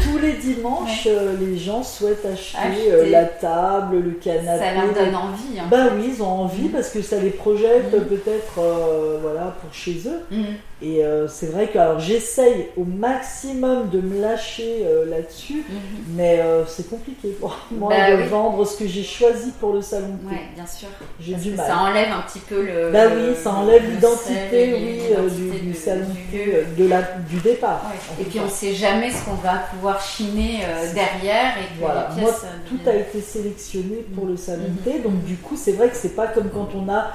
[0.02, 2.92] tous les dimanches, euh, les gens souhaitent acheter, Acheter.
[2.92, 4.58] euh, la table, le canapé.
[4.64, 5.58] Ça leur donne envie.
[5.60, 5.64] hein.
[5.70, 6.70] Bah oui, ils ont envie Mm.
[6.72, 8.04] parce que ça les projette Mm.
[8.06, 10.20] peut-être euh, voilà, pour chez eux.
[10.30, 10.44] Mhm.
[10.82, 16.14] Et euh, c'est vrai que alors, j'essaye au maximum de me lâcher euh, là-dessus, Mhm.
[16.14, 18.28] mais euh, c'est compliqué pour moi Bah de oui.
[18.28, 20.18] vendre ce que j'ai choisi pour le salon.
[20.30, 20.88] Ouais, bien sûr.
[21.18, 21.66] J'ai du mal.
[21.66, 22.90] ça enlève un petit peu le.
[22.92, 27.80] Bah oui, ça enlève l'identité oui, du, l'identité du salon du de la, du départ.
[27.90, 28.22] Ouais.
[28.22, 30.60] Et puis on sait jamais ce qu'on va pouvoir chiner
[30.92, 32.30] derrière et que Voilà, moi
[32.68, 34.76] tout a été sélectionné pour le salon Mhm.
[34.92, 37.12] thé, donc du coup c'est vrai que c'est pas comme quand on a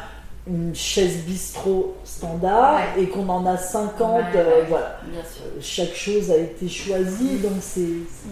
[0.48, 3.04] une chaise bistrot standard Ouais.
[3.04, 5.00] et qu'on en a 50, Ouais, euh, ouais, voilà.
[5.06, 5.44] Bien sûr.
[5.46, 7.82] Euh, Chaque chose a été choisie, donc c'est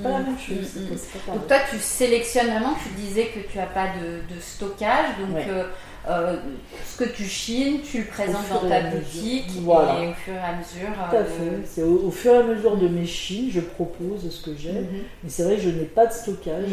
[0.02, 0.26] pas la Mhm.
[0.26, 0.76] même chose.
[0.76, 0.88] Mhm.
[0.88, 4.34] pas- c'est pas Donc toi, tu sélectionnes vraiment, tu disais que tu n'as pas de,
[4.36, 6.38] de stockage, donc euh,
[6.84, 10.00] ce que tu chines, tu le présentes dans ta boutique Voilà.
[10.04, 10.90] et au fur et à mesure.
[11.12, 11.62] Tout à fait.
[11.66, 14.72] C'est au, au fur et à mesure de mes chines, je propose ce que j'ai.
[14.72, 14.88] Mhm.
[15.24, 16.72] Mais c'est vrai que je n'ai pas de stockage.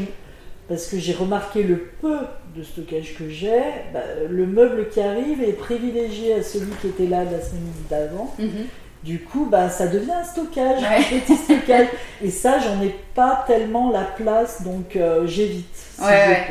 [0.69, 0.77] Mhm.
[0.77, 2.19] Parce que j'ai remarqué le peu
[2.57, 3.61] de stockage que j'ai,
[3.93, 8.35] bah, le meuble qui arrive est privilégié à celui qui était là la semaine d'avant.
[8.39, 8.67] Mhm.
[9.05, 10.97] Du coup, bah, ça devient un stockage, Ouais.
[11.17, 11.87] un petit stockage.
[12.23, 15.69] Et ça, j'en ai pas tellement la place, donc euh, j'évite.
[15.75, 16.45] Si Ouais, je ouais.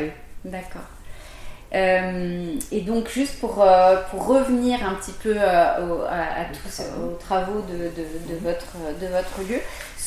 [0.44, 0.50] peux.
[0.50, 0.82] D'accord.
[1.74, 6.44] Euh, et donc juste pour, euh, pour revenir un petit peu euh, au- à, à
[6.52, 9.58] tous aux travaux de, de- de votre, de votre lieu,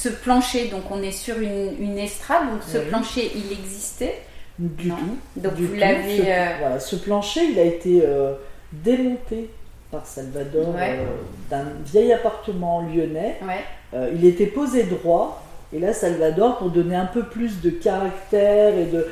[0.02, 2.86] ce plancher, donc on est sur une, une estrade, donc ce Oui.
[2.90, 4.22] plancher il existait,
[4.58, 4.96] Du Non.
[4.98, 5.18] tout.
[5.42, 6.18] donc du vous l'avez...
[6.18, 8.34] Ce, euh, voilà, ce plancher, il a été euh,
[8.72, 9.50] démonté
[9.92, 11.00] par Salvador Ouais.
[11.00, 11.06] euh,
[11.50, 13.40] d'un vieil appartement lyonnais.
[13.42, 15.44] ouais, il était posé droit.
[15.74, 19.08] Et là, Salvador, pour donner un peu plus de caractère et de.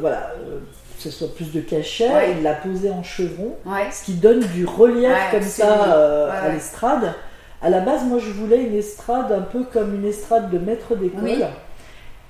[0.00, 0.32] voilà,
[0.96, 2.32] que ce soit plus de cachet, Ouais.
[2.36, 3.54] il l'a posé en chevron.
[3.92, 5.84] ce qui donne du relief comme absolument.
[5.84, 7.14] ça à l'estrade.
[7.60, 10.94] À la base, moi, je voulais une estrade un peu comme une estrade de maître
[10.94, 11.20] d'école.
[11.22, 11.42] Oui.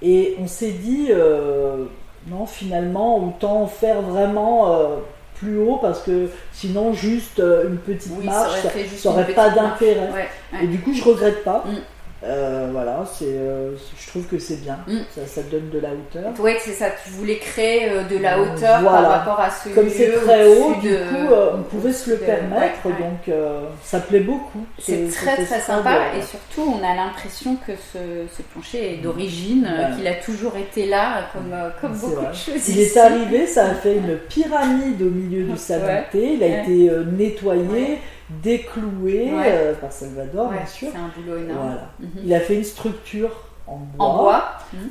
[0.01, 1.85] Et on s'est dit, euh,
[2.29, 4.87] non, finalement, autant faire vraiment euh,
[5.35, 9.37] plus haut parce que sinon, juste euh, une petite oui, marche, ça une aurait petite
[9.37, 10.09] pas d'intérêt.
[10.13, 10.65] Ouais, ouais.
[10.65, 11.65] Et du coup, je regrette pas.
[11.67, 11.77] Mm.
[12.25, 14.77] Euh, voilà, c'est, euh, je trouve que c'est bien.
[14.89, 14.99] Mm.
[15.15, 16.33] Ça, ça donne de la hauteur.
[16.41, 19.03] Ouais, c'est ça, tu voulais créer euh, de la hauteur voilà.
[19.03, 22.17] par rapport à ce Comme c'est très haut, du de- coup, on pouvait se le
[22.17, 22.99] de- permettre, ouais, ouais.
[22.99, 23.37] donc
[23.85, 24.67] ça plaît beaucoup.
[24.81, 27.99] C'est ce- très très sympa et surtout on a l'impression que ce,
[28.37, 29.95] ce plancher est d'origine, euh, Voilà.
[29.95, 32.31] qu'il a toujours été là comme, comme C'est beaucoup vrai.
[32.31, 32.69] de choses.
[32.69, 32.81] Il ici.
[32.81, 36.05] est arrivé, ça a fait une pyramide au milieu du salon Ouais.
[36.15, 37.99] Il a été nettoyé.
[38.31, 39.45] Décloué Ouais.
[39.47, 40.89] euh, par Salvador, Ouais, bien sûr.
[40.93, 41.59] c'est un boulot énorme.
[41.67, 41.91] Voilà.
[42.01, 42.09] Mhm.
[42.25, 43.31] Il a fait une structure
[43.67, 44.07] en bois.
[44.07, 44.45] En bois,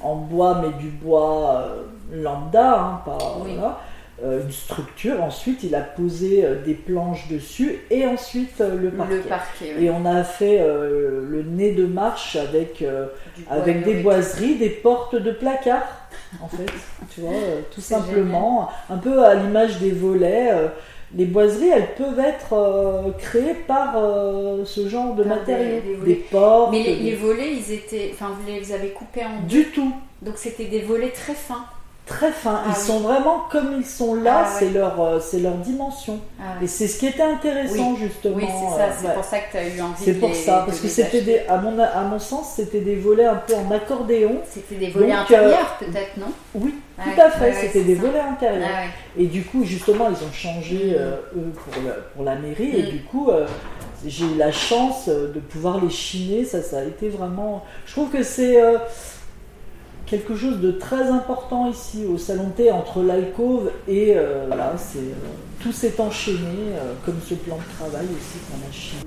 [0.03, 3.51] En bois, mais du bois euh, lambda, hein, pas Oui.
[3.55, 3.79] voilà.
[4.23, 5.21] Euh, une structure.
[5.21, 9.15] Ensuite, il a posé des planches dessus et ensuite le parquet.
[9.15, 9.83] le parquet, ouais.
[9.83, 12.83] Et on a fait le nez de marche avec
[13.47, 15.83] avec des boiseries, des portes de placard,
[16.41, 16.65] en fait,
[17.11, 17.31] tu vois,
[17.69, 20.49] tout simplement, un peu à l'image des volets.
[21.15, 25.81] Les boiseries, elles peuvent être euh, créées par euh, ce genre de Par matériaux, des-
[25.81, 26.13] des des, volets.
[26.31, 29.63] portes, Mais les, des- les volets, ils étaient, enfin vous les avez coupés en deux,
[29.63, 31.65] du tout, donc c'était des volets très fins.
[32.07, 32.61] Très fins.
[32.63, 32.85] Ah ils oui.
[32.87, 34.55] sont vraiment comme ils sont là, Ah ouais.
[34.59, 36.19] c'est leur, euh, c'est leur dimension.
[36.39, 38.35] Ah Et c'est ce qui était intéressant justement.
[38.37, 39.13] Oui, c'est ça, euh, c'est ouais.
[39.13, 41.39] pour ça que tu as eu envie C'est pour les- ça, parce que c'était des,
[41.47, 44.37] à mon, à mon sens, c'était des volets un peu en accordéon.
[44.49, 46.31] C'était des volets Donc, intérieurs peut-être, non?
[46.55, 48.01] Oui, tout à fait, c'était des ça.
[48.01, 48.69] volets intérieurs.
[49.17, 52.77] Et du coup, justement, ils ont changé euh, eux pour, la, pour la mairie.
[52.79, 52.89] Et Mm.
[52.89, 53.45] du coup, euh,
[54.05, 56.45] j'ai eu la chance euh, de pouvoir les chiner.
[56.45, 57.63] Ça, ça a été vraiment.
[57.85, 58.77] Je trouve que c'est euh,
[60.09, 64.99] quelque chose de très important ici au salon thé entre l'alcôve et euh, voilà, c'est
[64.99, 65.13] euh,
[65.61, 69.01] tout s'est enchaîné euh, comme ce plan de travail aussi qu'on a chiné.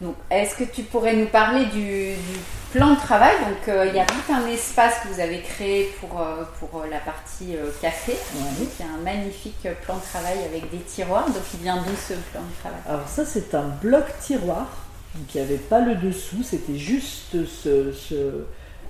[0.00, 2.38] Donc, est-ce que tu pourrais nous parler du, du
[2.72, 3.34] plan de travail?
[3.40, 6.20] Donc, il y a tout un espace que vous avez créé pour,
[6.58, 8.12] pour la partie café.
[8.34, 11.26] Donc, il y a un magnifique plan de travail avec des tiroirs.
[11.26, 12.80] Donc, il vient d'où ce plan de travail?
[12.86, 14.66] Alors ça, c'est un bloc tiroir.
[15.14, 18.44] Donc il n'y avait pas le dessous, c'était juste ce, ce,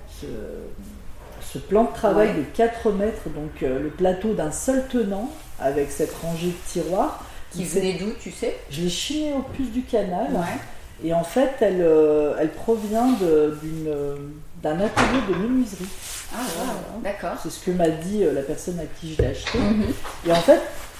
[0.09, 0.25] ce,
[1.55, 2.33] ce plan de travail Ouais.
[2.35, 7.23] de 4 mètres, donc euh, le plateau d'un seul tenant avec cette rangée de tiroirs.
[7.51, 8.57] Qui venait d'où, tu sais?
[8.69, 11.07] Je l'ai chiné au puce du canal Ouais.
[11.07, 13.51] et en fait elle, euh, elle provient euh,
[14.61, 15.85] d'un atelier de menuiserie.
[16.33, 17.01] Ah, wow.
[17.01, 17.37] d'accord.
[17.41, 19.57] C'est ce que m'a dit la personne à qui je l'ai acheté.
[19.57, 19.85] Mhm.
[20.27, 20.59] Et en fait,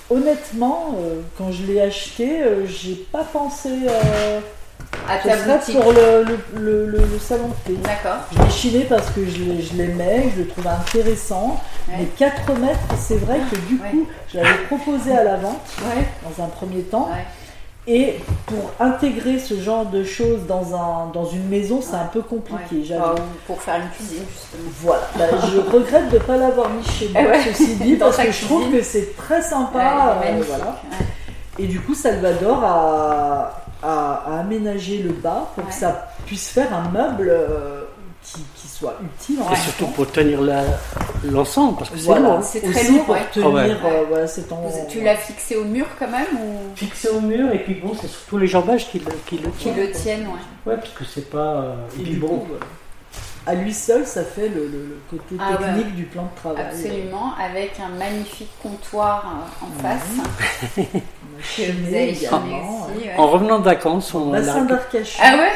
[0.09, 3.69] honnêtement, euh, quand je l'ai acheté, j'ai pas pensé
[5.07, 5.79] À Ce boutique.
[5.79, 7.79] pour le, le, le- le- le salon de thé.
[7.83, 8.21] D'accord.
[8.35, 11.59] Je l'ai chiné parce que je l'ai- je l'aimais, je le trouvais intéressant.
[11.87, 11.95] Ouais.
[11.99, 13.89] Mais 4 mètres, c'est vrai que du Ouais.
[13.91, 16.05] coup, je l'avais proposé à la vente Ouais.
[16.23, 17.09] dans un premier temps.
[17.87, 18.15] Et
[18.47, 22.95] pour intégrer ce genre de choses dans, un, dans une maison, c'est un peu compliqué.
[22.99, 23.13] Oh,
[23.45, 24.71] pour faire une cuisine, justement.
[24.81, 28.17] Voilà, Bah, je regrette de ne pas l'avoir mis chez moi, Eh ceci dit, parce
[28.17, 30.17] que je trouve que c'est très sympa.
[30.25, 30.81] euh, voilà.
[31.59, 35.69] Et du coup, Salvador a, a- a aménagé le bas pour Ouais.
[35.69, 37.81] que ça puisse faire un meuble euh,
[38.23, 39.91] qui, qui soit utile en Et surtout temps.
[39.91, 40.39] pour tenir
[41.23, 42.43] l'ensemble, parce que c'est Voilà, lourd.
[42.43, 43.21] C'est très aussi lourd, pour ouais.
[43.31, 43.69] tenir, Ah ouais.
[43.93, 44.55] euh, voilà, c'est en...
[44.61, 46.75] Vous- Tu l'as fixé au mur quand même ou?
[46.75, 49.57] Fixé au mur, et puis bon, c'est surtout les jambages qui le, qui le qui
[49.71, 49.77] tiennent.
[49.77, 50.71] le tiennent ouais.
[50.71, 51.37] Ouais, parce que c'est pas.
[51.37, 52.45] euh, Et puis bon.
[53.47, 55.57] À lui seul, ça fait le, le- le côté Ah ouais.
[55.67, 56.65] technique du plan de travail.
[56.69, 60.77] Absolument, avec un magnifique comptoir euh, en face.
[61.57, 63.07] Vous également, aussi.
[63.07, 63.13] ouais.
[63.17, 65.21] en revenant de vacances, on l'a Bassin d'Arcachon.
[65.23, 65.51] Ah ouais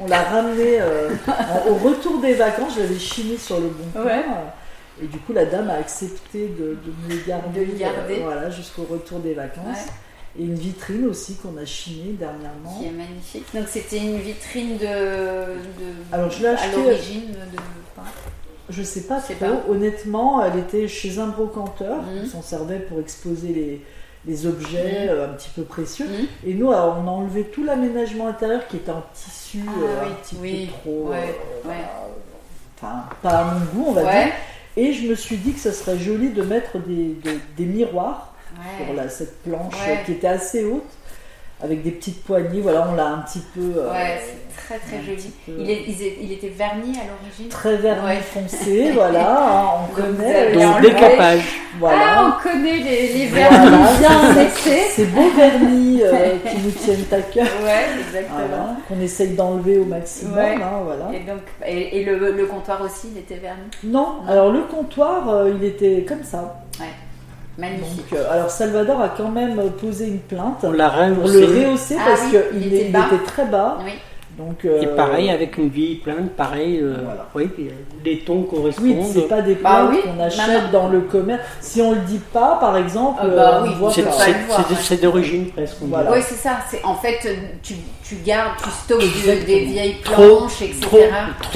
[0.00, 3.84] On l'a ramené euh, en- au retour des vacances, je l'avais chiné sur le bon
[3.92, 4.04] coin.
[4.04, 4.18] Ouais.
[4.18, 8.14] euh, Et du coup, la dame a accepté de, de me le garder, De garder.
[8.18, 9.86] euh, voilà, jusqu'au retour des vacances.
[10.38, 12.78] Et une vitrine aussi qu'on a chinée dernièrement.
[12.78, 13.44] Qui est magnifique.
[13.52, 14.86] Donc c'était une vitrine de.
[14.86, 17.58] de Alors, je l'ai à acheté- l'origine de.
[17.96, 18.08] enfin,
[18.68, 19.34] Je sais pas trop.
[19.34, 19.62] pas.
[19.68, 23.84] Honnêtement, elle était chez un brocanteur qui s'en servait pour exposer les,
[24.26, 25.08] les objets Mhm.
[25.10, 26.06] euh, un petit peu précieux.
[26.06, 26.26] Mhm.
[26.46, 30.04] Et nous, alors, on a enlevé tout l'aménagement intérieur qui était en tissu Ah euh,
[30.04, 31.08] oui, un petit oui, peu trop.
[31.10, 31.74] ouais, euh, ouais.
[32.76, 34.24] Enfin, pas à mon goût, on va Ouais.
[34.26, 34.32] dire.
[34.76, 38.84] Et je me suis dit que ce serait joli de mettre des miroirs Ouais.
[38.84, 40.00] sur la, cette planche Ouais.
[40.04, 40.84] qui était assez haute,
[41.62, 42.60] avec des petites poignées.
[42.60, 43.72] Voilà, on l'a un petit peu.
[43.76, 45.30] euh, Ouais, c'est très très joli.
[45.46, 48.16] peu- Il, est- il est- il était verni à l'origine Très verni Ouais.
[48.16, 50.52] foncé, voilà, hein, on Donc, connaît.
[50.52, 51.42] Donc décapage.
[51.78, 51.98] Voilà.
[52.02, 53.48] Ah, on connaît les, les Voilà.
[53.50, 54.80] vernis bien laissés.
[54.90, 58.38] Ces beaux vernis euh, qui nous tiennent à cœur, Ouais, exactement.
[58.48, 60.36] voilà, qu'on essaye d'enlever au maximum.
[60.36, 60.54] Ouais.
[60.56, 61.10] hein, voilà.
[61.14, 63.62] Et donc, et, et le, le comptoir aussi, il était verni?
[63.84, 66.62] Non, alors le comptoir, euh, il était comme ça.
[67.58, 68.10] Magnifique.
[68.10, 71.64] Donc, euh, alors Salvador a quand même posé une plainte On l'a pour le rehaussé.
[71.66, 73.78] rehausser Ah parce oui, qu'il il était était très bas.
[73.84, 73.92] Oui.
[74.38, 77.26] Donc, euh, Et pareil, avec une vieille plainte, pareil, euh, Voilà.
[77.34, 78.86] oui, puis, euh, les tons correspondent.
[78.86, 80.68] Oui, c'est pas des Bah plantes oui, qu'on achète maman.
[80.72, 81.42] dans le commerce.
[81.60, 84.12] Si on le dit pas, par exemple, Ah bah euh, oui, on voit C'est pas
[84.12, 85.76] c'est- d'origine presque.
[85.82, 86.12] Voilà.
[86.12, 86.52] Oui, c'est ça.
[86.70, 87.18] C'est en fait,
[87.62, 87.74] tu,
[88.10, 90.80] tu gardes, tu stockes des vieilles Trop, planches, etc.
[90.80, 90.98] Trop,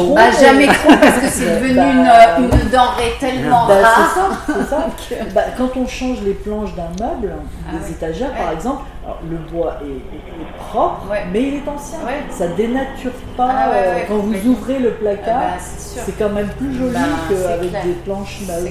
[0.05, 0.15] trop.
[0.15, 4.15] Bah, jamais trop parce que c'est devenu Bah, une, une denrée tellement Bah, rare.
[4.47, 4.87] ça, ça.
[5.35, 7.35] Bah, quand on change les planches d'un meuble,
[7.69, 7.91] Ah des oui.
[7.91, 11.25] étagères par exemple, alors, le bois est, est- est propre, Ouais.
[11.33, 11.99] mais il est ancien.
[12.07, 12.23] Ouais.
[12.31, 13.49] Ça dénature pas.
[13.51, 16.73] Ah ouais, euh, ouais, quand vous ouvrez le Ah placard, bah, c'est quand même plus
[16.75, 18.71] joli Bah, qu'avec des planches neuves.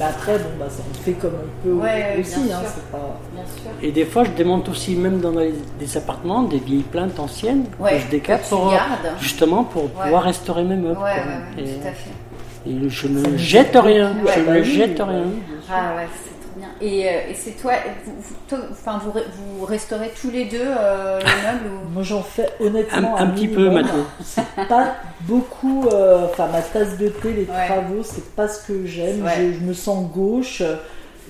[0.00, 2.40] Après, bon, bah, ça, on fait comme on peut aussi.
[2.40, 2.62] bien hein,
[2.92, 3.16] pas...
[3.34, 3.70] Bien sûr.
[3.82, 7.64] Et des fois, je démonte aussi, même dans les, des appartements, des vieilles plaintes anciennes
[7.78, 8.76] Ouais, que je tu pour, euh,
[9.20, 10.98] justement pour pouvoir restaurer mes meubles.
[10.98, 11.62] ouais, quoi.
[11.62, 12.70] ouais, et, tout à fait.
[12.70, 15.22] et je ne jette rien, je ne oui, jette rien.
[15.24, 15.72] oui, bien sûr.
[15.74, 16.68] Ah ouais, c'est trop bien.
[16.80, 17.72] Et, euh, et c'est toi,
[18.04, 18.12] vous,
[18.48, 19.12] toi- enfin, vous,
[19.58, 21.92] vous restaurez tous les deux euh, les meubles ou...
[21.92, 24.04] Moi j'en fais honnêtement Un- un petit peu maintenant.
[24.24, 27.66] C'est pas beaucoup, euh, enfin ma tasse de thé, les Ouais.
[27.66, 29.22] travaux, c'est pas ce que j'aime.
[29.24, 29.30] Ouais.
[29.36, 30.62] Je, je me sens gauche.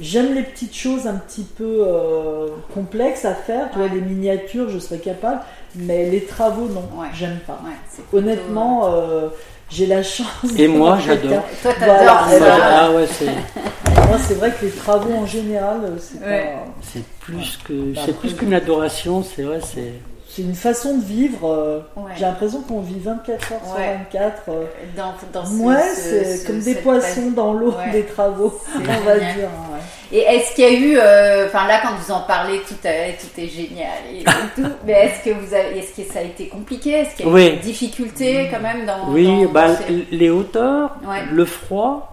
[0.01, 4.71] J'aime les petites choses un petit peu euh, complexes à faire, tu vois, les miniatures,
[4.71, 5.41] je serais capable,
[5.77, 7.09] mais les travaux, non, Ouais.
[7.15, 7.61] j'aime pas.
[7.65, 9.29] Ouais, c'est plutôt- Honnêtement, euh,
[9.71, 10.27] j'ai la chance.
[10.57, 11.23] Et moi, j'adore.
[11.31, 12.39] quelqu'un- Toi, Voilà, t'adores et ça.
[12.39, 12.81] voilà.
[12.85, 16.43] Ah ouais, c'est Moi, c'est vrai que les travaux en général, c'est Ouais.
[16.55, 19.93] pas- c'est plus que Bah, c'est plus qu'une adoration, c'est vrai, c'est
[20.33, 21.49] c'est une façon de vivre.
[21.49, 22.13] euh, Ouais.
[22.17, 23.85] J'ai l'impression qu'on vit 24 heures Ouais.
[24.11, 24.43] sur 24.
[24.49, 24.65] euh,
[24.97, 27.91] Dans, dans ce- Ouais, c'est ce- comme des poissons dans l'eau Ouais.
[27.93, 29.35] des travaux, on va génial.
[29.37, 29.49] dire.
[29.49, 29.81] hein, ouais.
[30.13, 33.17] Et est-ce qu'il y a eu, euh, enfin là quand vous en parlez, tout, est-
[33.21, 36.23] tout est génial et, et tout, mais est-ce que vous avez, est-ce que ça a
[36.23, 36.91] été compliqué?
[36.91, 37.51] Est-ce qu'il y a eu Oui.
[37.53, 41.23] des difficultés quand même dans oui, dans- bah, dans ces- les hauteurs, Ouais.
[41.31, 42.10] le froid,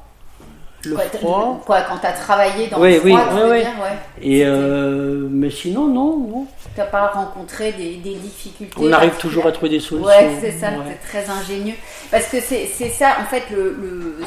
[0.89, 1.61] le quoi, froid.
[1.65, 3.59] quoi, quand t'as travaillé dans Oui, le froid, oui, tu oui, veux oui.
[3.59, 3.97] dire, ouais.
[4.21, 6.45] Et euh, mais sinon non, non.
[6.75, 10.07] T'as pas rencontré des, des difficultés On arrive toujours à trouver des solutions.
[10.07, 10.77] Ouais, c'est ça, Ouais.
[11.03, 11.75] c'est très ingénieux.
[12.11, 14.17] Parce que c'est c'est ça, en fait, le, le-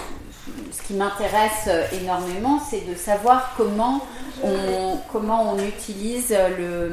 [0.72, 4.00] ce qui m'intéresse euh, énormément, c'est de savoir comment
[4.42, 6.92] on, comment on utilise le,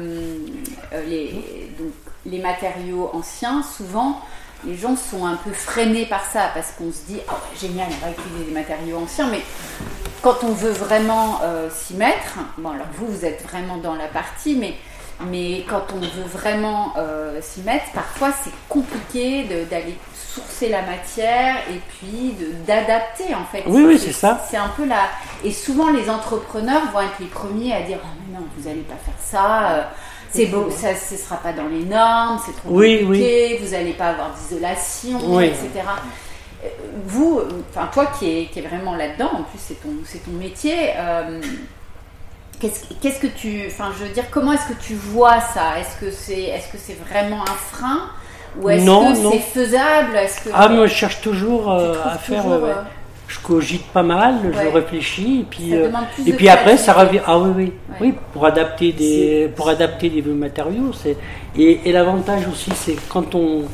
[0.92, 1.32] euh, les,
[1.78, 1.92] donc,
[2.26, 3.62] les matériaux anciens.
[3.62, 4.20] Souvent,
[4.64, 8.06] les gens sont un peu freinés par ça parce qu'on se dit, oh, génial, on
[8.06, 9.42] va utiliser des matériaux anciens, mais
[10.22, 14.08] quand on veut vraiment euh, s'y mettre, bon alors vous vous êtes vraiment dans la
[14.08, 14.74] partie, mais,
[15.30, 21.56] mais quand on veut vraiment euh, s'y mettre, parfois c'est compliqué d'aller sourcer la matière
[21.70, 22.34] et puis
[22.66, 23.62] d'adapter en fait.
[23.66, 24.44] Oui, oui, c'est ça.
[24.50, 25.08] C'est un peu la...
[25.44, 28.82] Et souvent les entrepreneurs vont être les premiers à dire, oh mais non, vous n'allez
[28.82, 29.90] pas faire ça.
[30.28, 33.70] Euh, c'est beau, ça ne sera pas dans les normes, c'est trop Oui, compliqué, vous
[33.70, 35.46] n'allez pas avoir d'isolation, Oui.
[35.46, 35.68] etc.
[36.64, 36.68] Euh,
[37.06, 40.90] Vous, euh, enfin toi qui es, qui est vraiment là-dedans, en plus c'est ton, métier,
[40.96, 41.40] euh,
[42.60, 45.78] Qu'est-ce que tu, enfin, je veux dire, comment est-ce que tu vois ça?
[45.78, 48.10] Est-ce que c'est, que c'est vraiment un frein?
[48.60, 50.14] Ou est-ce que c'est faisable?
[50.44, 52.44] Que ah, moi, je cherche toujours à faire
[53.28, 55.90] je cogite pas mal, je réfléchis, et puis, euh,
[56.26, 57.20] et puis après ça revient.
[57.26, 60.92] Ah oui, oui, oui, pour adapter des, pour adapter des matériaux.
[60.94, 61.16] C'est
[61.56, 63.64] et, et l'avantage aussi, c'est quand on,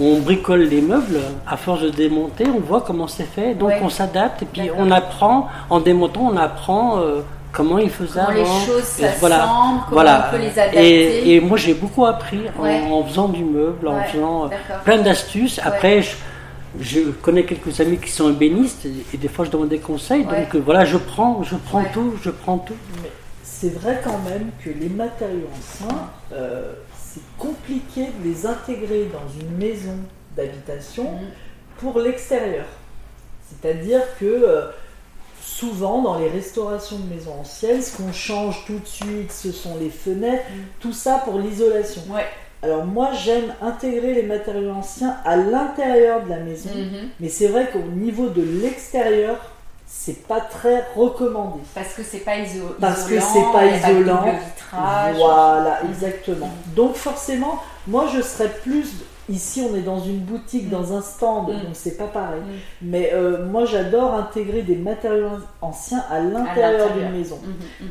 [0.00, 3.88] on bricole les meubles, à force de démonter, on voit comment c'est fait, donc on
[3.88, 6.98] s'adapte et puis on apprend en démontant, on apprend.
[7.00, 9.46] Euh, comment il faisait comment les choses voilà,
[9.90, 10.28] voilà.
[10.28, 11.28] on peut les adapter.
[11.28, 14.48] Et, et moi j'ai beaucoup appris en, faisant du meuble, en faisant euh,
[14.86, 15.60] plein d'astuces.
[15.62, 16.12] Après, je,
[16.80, 20.24] je connais quelques amis qui sont ébénistes et, des fois je demande des conseils.
[20.24, 22.76] Donc euh, voilà, je prends, je prends tout, je prends tout.
[23.02, 23.10] Mais
[23.42, 29.40] c'est vrai quand même que les matériaux anciens, euh, c'est compliqué de les intégrer dans
[29.40, 29.96] une maison
[30.36, 31.26] d'habitation mm.
[31.78, 32.64] pour l'extérieur.
[33.48, 34.62] C'est-à-dire que euh,
[35.42, 39.76] souvent dans les restaurations de maisons anciennes, ce qu'on change tout de suite, ce sont
[39.78, 40.62] les fenêtres, mm.
[40.80, 42.02] tout ça pour l'isolation.
[42.08, 42.26] Ouais.
[42.62, 47.08] Alors moi j'aime intégrer les matériaux anciens à l'intérieur de la maison, mhm.
[47.18, 49.36] mais c'est vrai qu'au niveau de l'extérieur,
[49.86, 51.60] c'est pas très recommandé.
[51.74, 52.74] Parce que c'est pas isolant.
[52.80, 54.24] Parce que c'est pas isolant.
[55.16, 56.50] voilà, exactement.
[56.76, 58.86] Donc forcément, moi je serais plus
[59.28, 61.62] Ici, on est dans une boutique, dans un stand, mm.
[61.62, 62.40] donc c'est pas pareil.
[62.40, 62.54] Mm.
[62.82, 67.38] Mais euh, moi, j'adore intégrer des matériaux anciens à l'intérieur d'une maison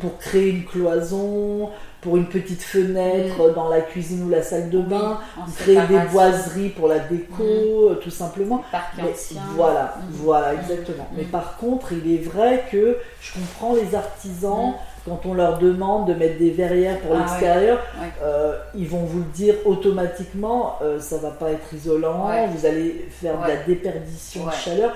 [0.01, 1.69] pour créer une cloison,
[2.01, 5.19] pour une petite fenêtre dans la cuisine ou la salle de bain,
[5.57, 8.63] créer des boiseries pour la déco, euh, tout simplement.
[8.97, 9.13] Mais,
[9.55, 11.07] voilà, voilà, exactement.
[11.15, 14.73] Mais par contre, il est vrai que je comprends les artisans
[15.05, 17.79] quand on leur demande de mettre des verrières pour ah l'extérieur,
[18.21, 23.07] euh, ils vont vous le dire automatiquement, euh, ça va pas être isolant, vous allez
[23.09, 24.95] faire de la déperdition de chaleur.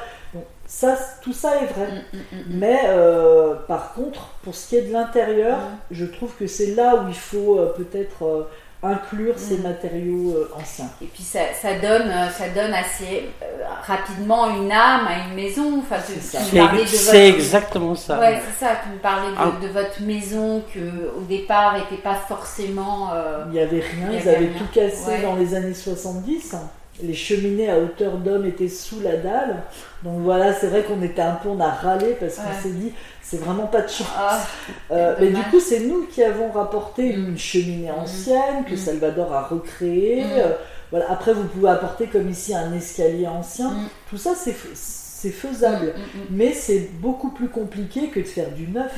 [0.68, 1.88] Ça, tout ça est vrai.
[2.14, 5.58] Mm, mm, mm, Mais euh, par contre, pour ce qui est de l'intérieur,
[5.92, 8.48] je trouve que c'est là où il faut peut-être
[8.86, 10.90] inclure ces matériaux euh, anciens.
[11.02, 15.36] Et puis ça, ça, donne, euh, ça donne assez euh, rapidement une âme à une
[15.36, 15.80] maison.
[15.80, 18.20] Enfin, c'est exactement ça.
[18.20, 18.74] Ouais, c'est ça.
[18.84, 19.52] Tu me parlais de, ah.
[19.62, 20.80] de, votre maison que
[21.18, 23.12] au départ n'était pas forcément.
[23.48, 24.20] il n'y avait rien.
[24.20, 26.56] ils avaient tout cassé dans les années 70
[27.04, 29.64] les cheminées à hauteur d'homme étaient sous la dalle.
[30.04, 32.94] Donc voilà, c'est vrai qu'on était un peu, on a râlé parce qu'on s'est dit,
[33.22, 34.08] c'est vraiment pas de chance.
[34.18, 34.40] Ah,
[34.92, 37.30] euh, mais du coup, c'est nous qui avons rapporté mm.
[37.30, 38.00] une cheminée mm.
[38.00, 38.78] ancienne que mm.
[38.78, 40.24] Salvador a recréée.
[40.24, 40.54] Euh,
[40.92, 41.12] voilà.
[41.12, 43.74] Après, vous pouvez apporter comme ici un escalier ancien.
[44.10, 44.56] Tout ça, c'est
[45.18, 46.26] c'est faisable, mm, mm, mm.
[46.32, 48.92] mais c'est beaucoup plus compliqué que de faire du neuf.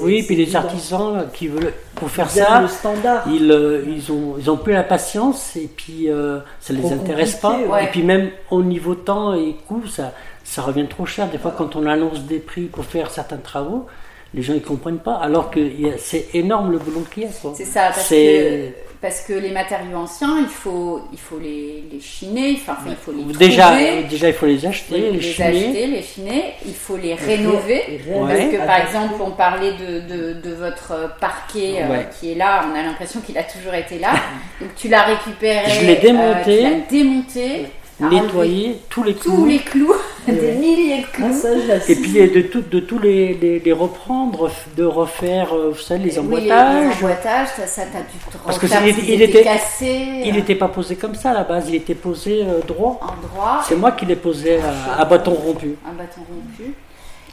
[0.00, 3.24] oui, puis les artisans qui veulent pour faire ça, le standard.
[3.26, 7.34] Ils, euh, ils, ont, ils ont plus la patience et puis euh, ça les intéresse
[7.34, 7.58] pas.
[7.82, 10.12] Et puis même au niveau temps et coût, ça,
[10.44, 11.28] ça revient trop cher.
[11.28, 13.86] Des fois, quand on annonce des prix pour faire certains travaux,
[14.34, 15.60] les gens ne comprennent pas, alors que
[15.98, 17.30] c'est énorme le boulot qu'il y a.
[17.54, 18.68] C'est ça, parce que,
[19.04, 23.12] parce que, les matériaux anciens, il faut, il faut les, les chiner, enfin, il faut
[23.12, 23.72] les déjà,
[24.08, 25.46] déjà, il faut les acheter, les, les, chiner.
[25.46, 28.00] acheter, les chiner, il faut les rénover.
[28.08, 32.64] Parce que, par exemple, on parlait de, de, de votre parquet euh, qui est là,
[32.66, 34.12] on a l'impression qu'il a toujours été là.
[34.62, 37.66] Donc, tu l'as récupéré, je l'ai démonté, euh, tu l'as démonté
[38.00, 39.36] nettoyer tous les clous.
[39.36, 39.94] Tous les clous,
[40.32, 41.26] des milliers de clous.
[41.44, 46.04] Ah, et puis de, tout, de tous les, les, reprendre, de refaire euh, vous savez,
[46.04, 46.88] les emboîtages.
[46.88, 50.22] les emboîtages, ça, ça t'as dû te Parce que il, il était cassé.
[50.24, 53.00] Il n'était pas posé comme ça à la base, il était posé euh, droit.
[53.02, 53.62] En droit.
[53.66, 54.58] C'est moi qui l'ai posé
[54.98, 55.76] à, bâton rompu.
[55.86, 56.74] Un bâton rompu.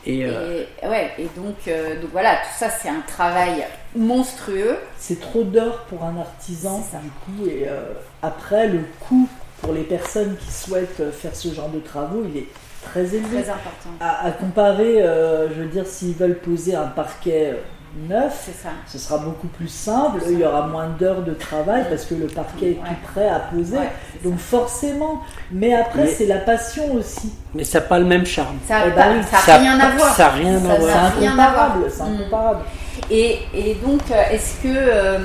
[0.03, 1.55] Et, euh, ouais, et donc,
[2.01, 4.77] donc voilà, tout ça c'est un travail monstrueux.
[4.97, 7.67] C'est trop d'heures pour un artisan, du coup, et
[8.23, 9.29] après le coût
[9.61, 12.47] pour les personnes qui souhaitent faire ce genre de travaux, il est
[12.83, 13.41] très élevé.
[13.41, 13.89] Très important.
[13.99, 17.55] À, comparer, euh, je veux dire, s'ils veulent poser un parquet
[18.07, 18.69] neuf, ça.
[18.87, 20.21] ce sera beaucoup plus simple.
[20.29, 23.39] Il y aura moins d'heures de travail parce que le parquet est tout prêt à
[23.39, 23.77] poser.
[24.23, 27.33] Donc forcément, mais après c'est la passion aussi.
[27.53, 28.57] Mais ça n'a pas le même charme.
[28.67, 29.23] Ça n'a eh ben
[29.59, 30.15] rien à voir.
[30.15, 31.11] Ça n'a rien à voir.
[31.19, 31.85] C'est incomparable.
[31.85, 32.01] Mm.
[32.01, 32.59] incomparable.
[33.09, 35.19] Et, et, donc, euh, est-ce que, euh,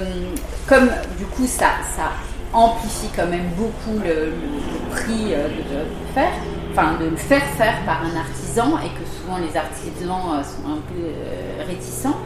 [0.68, 0.88] comme
[1.18, 1.66] du coup ça,
[1.96, 2.10] ça
[2.56, 4.32] amplifie quand même beaucoup le,
[4.90, 6.32] prix euh, de, le faire,
[6.72, 10.66] enfin de le faire faire par un artisan et que souvent les artisans euh, sont
[10.66, 12.16] un peu euh, réticents.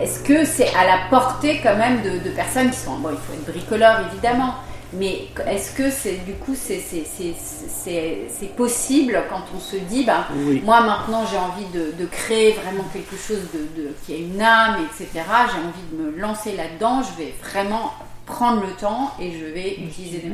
[0.00, 3.32] Est-ce que c'est à la portée quand même de, personnes qui sont bon il faut
[3.32, 4.56] être bricoleur évidemment
[4.98, 6.76] mais est-ce que c'est du coup c'est
[8.56, 10.28] possible quand on se dit bah,
[10.64, 15.26] moi maintenant j'ai envie de, créer vraiment quelque chose de, qui a une âme etc
[15.46, 17.02] j'ai envie de me lancer là-dedans.
[17.02, 17.92] Je vais vraiment
[18.26, 20.32] prendre le temps et je vais utiliser des...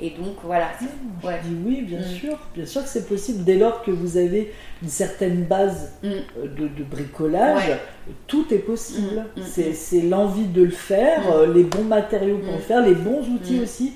[0.00, 0.70] Et donc voilà.
[0.80, 2.18] Je dis oui, bien mm.
[2.18, 2.36] sûr.
[2.54, 6.08] Bien sûr que c'est possible dès lors que vous avez une certaine base mm.
[6.08, 6.22] euh,
[6.58, 7.78] de, bricolage.
[8.26, 9.24] Tout est possible.
[9.36, 9.42] Mm,
[9.72, 13.60] c'est l'envie de le faire, euh, les bons matériaux pour le faire, les bons outils
[13.62, 13.92] aussi.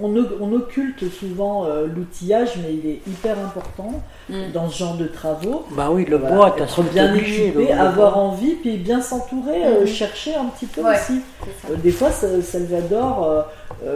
[0.00, 4.02] On, on, occulte souvent euh, l'outillage, mais il est hyper important
[4.54, 5.64] dans ce genre de travaux.
[5.72, 10.46] Bah oui, le bois, tu as bien équipé, avoir envie, puis bien s'entourer, chercher un
[10.46, 11.20] petit peu aussi.
[11.82, 12.10] des fois,
[12.90, 13.46] Salvador,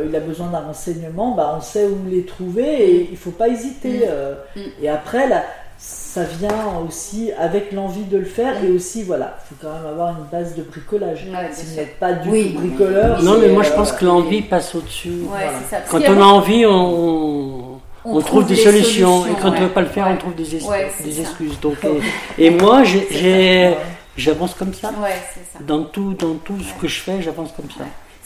[0.06, 1.34] il a besoin d'un renseignement.
[1.34, 3.98] Bah, on sait où les trouver et il faut pas hésiter.
[3.98, 4.08] Mm.
[4.08, 4.34] Euh.
[4.56, 4.60] Mm.
[4.82, 5.44] Et après, là,
[5.78, 9.86] ça vient aussi avec l'envie de le faire et aussi, voilà, il faut quand même
[9.86, 11.26] avoir une base de bricolage.
[11.52, 13.22] si vous n'êtes pas du bricoleur.
[13.22, 15.24] Non, mais moi je pense que l'envie passe au-dessus.
[15.90, 19.82] Quand on a envie, on, on, trouve, des, solutions, et quand on ne veut pas
[19.82, 21.58] le faire, on trouve des, des excuses.
[21.60, 21.76] Donc,
[22.38, 22.82] et, moi,
[24.16, 24.92] j'avance comme ça.
[25.60, 27.84] Dans tout, dans tout ce que je fais, j'avance comme ça.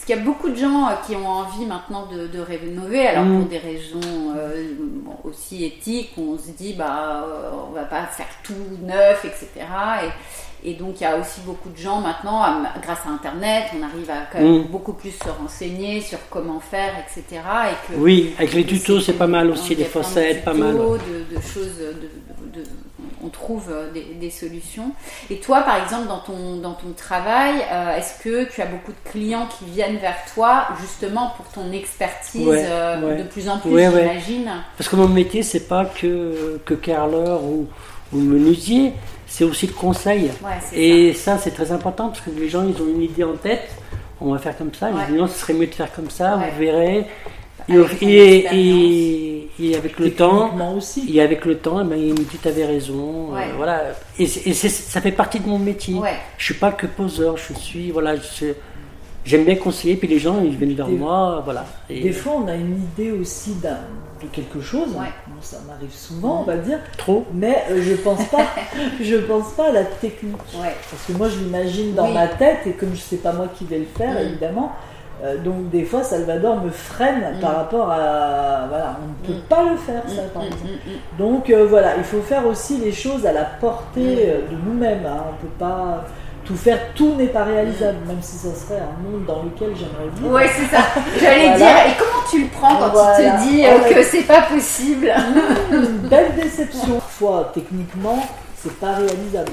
[0.09, 3.45] Il y a beaucoup de gens euh, qui ont envie maintenant de, rénover, alors pour
[3.45, 3.47] mm.
[3.47, 4.73] des raisons euh,
[5.23, 9.67] aussi éthiques, on se dit bah euh, on va pas faire tout neuf, etc.
[10.63, 12.43] Et, donc il y a aussi beaucoup de gens maintenant,
[12.81, 14.71] grâce à Internet, on arrive à quand même mm.
[14.71, 17.43] beaucoup plus se renseigner sur comment faire, etc.
[17.69, 20.75] Et que, oui, avec les tutos c'est pas mal aussi, les facettes, pas mal.
[20.75, 22.63] De, de choses, de,
[23.23, 24.91] on trouve euh, des, solutions.
[25.29, 28.91] Et toi, par exemple, dans ton, dans ton travail, euh, est-ce que tu as beaucoup
[28.91, 33.71] de clients qui viennent vers toi justement pour ton expertise euh, de plus en plus,
[33.71, 34.51] j'imagine?
[34.77, 37.67] Parce que mon métier, c'est pas que, que carreleur ou,
[38.13, 38.93] ou menuisier,
[39.27, 40.31] c'est aussi le conseil.
[40.73, 43.69] Et ça, c'est très important parce que les gens, ils ont une idée en tête.
[44.21, 44.89] On va faire comme ça.
[44.89, 46.35] Ils disent non, ce serait mieux de faire comme ça.
[46.35, 47.05] Vous verrez.
[48.01, 51.05] Et, et, avec le temps, aussi.
[51.13, 53.83] et avec le temps, ben, il me dit tu avais raison, euh, voilà.
[54.17, 55.95] Et, ça fait partie de mon métier.
[55.95, 58.15] Je Je suis pas que poseur, je suis voilà,
[59.25, 61.65] j'aime bien conseiller, puis les gens ils viennent vers moi, voilà.
[61.89, 64.89] des fois, on a une idée aussi de quelque chose.
[65.41, 66.79] ça m'arrive souvent, on va dire.
[66.97, 67.25] Trop.
[67.33, 68.45] Mais euh, je pense pas,
[69.01, 70.37] je pense pas à la technique.
[70.53, 73.65] Parce que moi, je l'imagine dans ma tête, et comme je sais pas moi qui
[73.65, 74.27] vais le faire, mm.
[74.27, 74.71] évidemment.
[75.23, 77.41] Euh, donc des fois, Salvador me freine mm.
[77.41, 78.67] par rapport à...
[78.69, 79.47] Voilà, on ne peut mm.
[79.49, 81.17] pas le faire, ça, par mm.
[81.17, 85.05] Donc euh, voilà, il faut faire aussi les choses à la portée euh, de nous-mêmes.
[85.05, 85.23] Hein.
[85.27, 86.05] On ne peut pas
[86.45, 90.09] tout faire, tout n'est pas réalisable, même si ça serait un monde dans lequel j'aimerais
[90.15, 90.31] vivre.
[90.31, 90.83] Oui, c'est ça.
[91.19, 95.13] J'allais dire, et comment tu le prends quand tu te dis que c'est pas possible?
[95.71, 96.95] Une belle déception.
[96.95, 99.51] Parfois, techniquement, c'est pas réalisable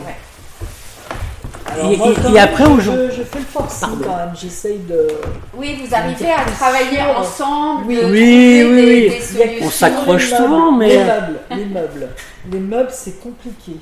[1.75, 5.09] et, après, je, je, fais le forcing quand même, j'essaye de.
[5.57, 10.89] Oui, vous arrivez à travailler ensemble, oui, oui, oui, On s'accroche souvent, mais.
[10.89, 12.09] Les meubles, les meubles.
[12.53, 13.73] Les meubles, c'est compliqué.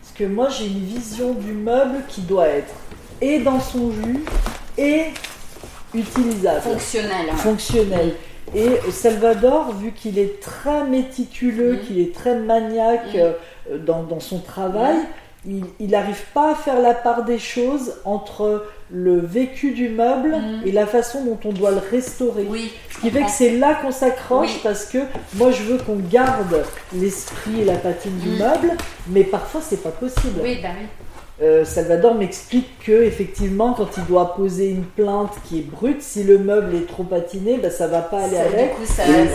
[0.00, 2.74] Parce que moi, j'ai une vision du meuble qui doit être
[3.20, 4.24] et dans son jus
[4.78, 5.04] et
[5.94, 6.60] utilisable.
[6.62, 7.26] Fonctionnel.
[7.36, 8.14] Fonctionnel.
[8.54, 11.86] Et Salvador, vu qu'il est très méticuleux, mm.
[11.86, 13.18] qu'il est très maniaque mm.
[13.18, 13.32] euh,
[13.78, 15.06] dans, dans, son travail, mm
[15.46, 20.66] il n'arrive pas à faire la part des choses entre le vécu du meuble mm.
[20.66, 22.46] et la façon dont on doit le restaurer.
[22.48, 24.98] Oui, Ce qui fait que c'est là qu'on s'accroche parce que
[25.36, 28.38] moi je veux qu'on garde l'esprit et la patine du mm.
[28.38, 28.72] meuble,
[29.08, 30.40] mais parfois c'est pas possible.
[30.42, 30.86] Oui, bah oui.
[31.42, 36.22] Euh, Salvador m'explique que effectivement, quand il doit poser une plainte qui est brute, si
[36.22, 38.74] le meuble est trop patiné, ben, ça va pas aller avec.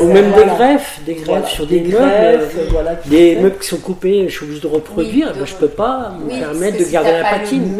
[0.01, 4.26] Ou même des greffes, des greffes sur des, meubles, euh, des meubles qui sont coupés,
[4.30, 7.76] je suis obligé de reproduire, ben, je peux pas me permettre de garder la patine.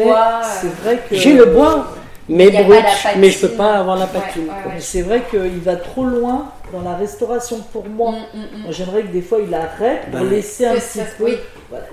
[0.60, 1.86] c'est vrai que j'ai le bois
[2.28, 2.84] mais brut,
[3.18, 4.48] mais je peux pas avoir la patine.
[4.78, 8.12] C'est vrai qu'il va trop loin dans la restauration pour moi.
[8.12, 8.72] Mm, mm, mm.
[8.72, 11.38] J'aimerais que des fois il arrête pour bah, laisser un petit peu.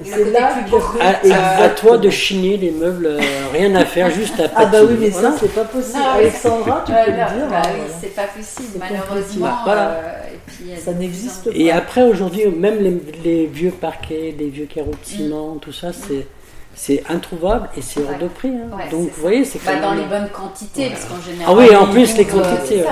[0.03, 0.55] C'est là
[0.99, 3.19] à, à, toi de chiner les meubles, euh,
[3.51, 4.55] rien à faire, juste à patiner.
[4.55, 6.03] Ah bah oui, mais ça c'est pas possible.
[6.15, 7.47] Alexandra, tu peux le dire.
[7.49, 9.49] Bah oui, c'est pas possible, malheureusement.
[9.63, 9.89] Voilà.
[9.89, 11.55] Euh, ça n'existe pas.
[11.55, 15.91] Et après aujourd'hui, même les, les, vieux parquets, les vieux carreaux de ciment, tout ça,
[15.91, 16.27] c'est
[16.75, 18.49] c'est introuvable et c'est hors de prix.
[18.49, 18.89] Hein.
[18.89, 21.47] Donc vous voyez, c'est bah, dans les bonnes quantités, parce qu'en général.
[21.47, 22.83] Ah oui, en plus les quantités.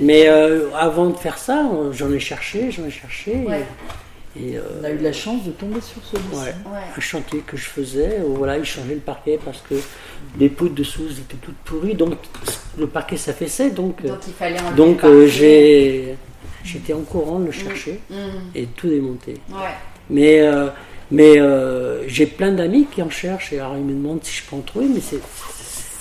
[0.00, 3.46] Mais euh, avant de faire ça, j'en ai cherché, j'en ai cherché.
[4.36, 6.50] Et, euh, on a eu de la chance de tomber sur celui-ci.
[6.96, 9.76] Un chantier que je faisais, où voilà, ils changeaient le parquet parce que
[10.38, 12.14] les poutres dessous étaient toutes pourries, donc
[12.76, 13.70] le parquet s'affaissait.
[13.70, 16.16] Donc, donc il fallait Donc euh, j'ai,
[16.64, 18.50] j'étais en courant de le chercher mm, mm.
[18.56, 19.34] et tout démonter.
[20.10, 20.42] Mais
[21.10, 24.42] mais euh, j'ai plein d'amis qui en cherchent et alors ils me demandent si je
[24.44, 25.20] peux en trouver, mais c'est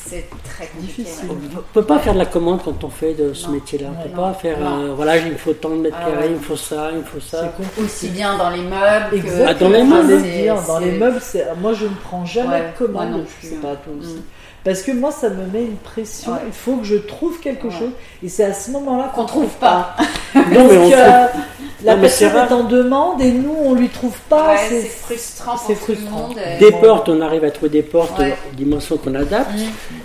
[0.05, 1.01] c'est très compliqué.
[1.03, 1.29] difficile.
[1.31, 3.87] On ne peut pas faire de la commande quand on fait de ce métier-là.
[3.95, 4.27] On ne peut Non.
[4.27, 4.81] pas faire, Non.
[4.83, 6.31] euh, voilà, il me faut tant de mètres Ah carrés, ouais.
[6.31, 7.39] il me faut ça, il me faut ça.
[7.41, 7.81] C'est compliqué.
[7.83, 9.43] Aussi bien dans les meubles que.
[9.47, 11.95] Ah, dans les meubles, le c'est- dire, dans c'est- les meubles, c'est moi je ne
[12.03, 13.09] prends jamais Ouais, de commande.
[13.09, 13.77] moi non je plus, sais pas hein.
[13.83, 14.13] toi aussi.
[14.15, 14.21] Mm.
[14.65, 16.33] Parce que moi ça me met une pression.
[16.33, 16.39] Ouais.
[16.47, 17.73] Il faut que je trouve quelque Ouais.
[17.73, 17.91] chose.
[18.23, 19.95] Et c'est à ce moment-là Qu'on qu'on trouve trouve pas.
[20.35, 21.42] Non, mais on trouve-
[21.83, 22.51] la Non, mais personne est rare.
[22.51, 24.49] en demande et nous on lui trouve pas.
[24.53, 26.27] Ouais, c'est c'est frustrant c'est tout le frustrant.
[26.29, 26.37] monde.
[26.37, 26.79] et- Des Bon.
[26.81, 28.33] portes, on arrive à trouver des portes Ouais.
[28.51, 29.63] aux dimensions qu'on adapte, Mm.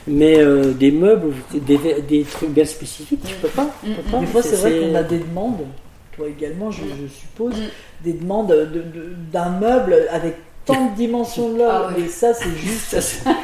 [0.08, 3.38] mais euh, des meubles, des, des trucs bien spécifiques, tu Mm.
[3.42, 3.66] peux pas.
[3.84, 4.18] tu Mm, peux pas.
[4.18, 5.66] Des fois, c'est vrai qu'on a des demandes,
[6.16, 6.88] toi également, je, Mm.
[7.02, 8.04] je suppose, Mm.
[8.04, 11.86] des demandes de- de- d'un meuble avec tant de dimensions de l'œuvre.
[11.90, 12.04] Ah oui.
[12.04, 12.96] Et ça, c'est juste.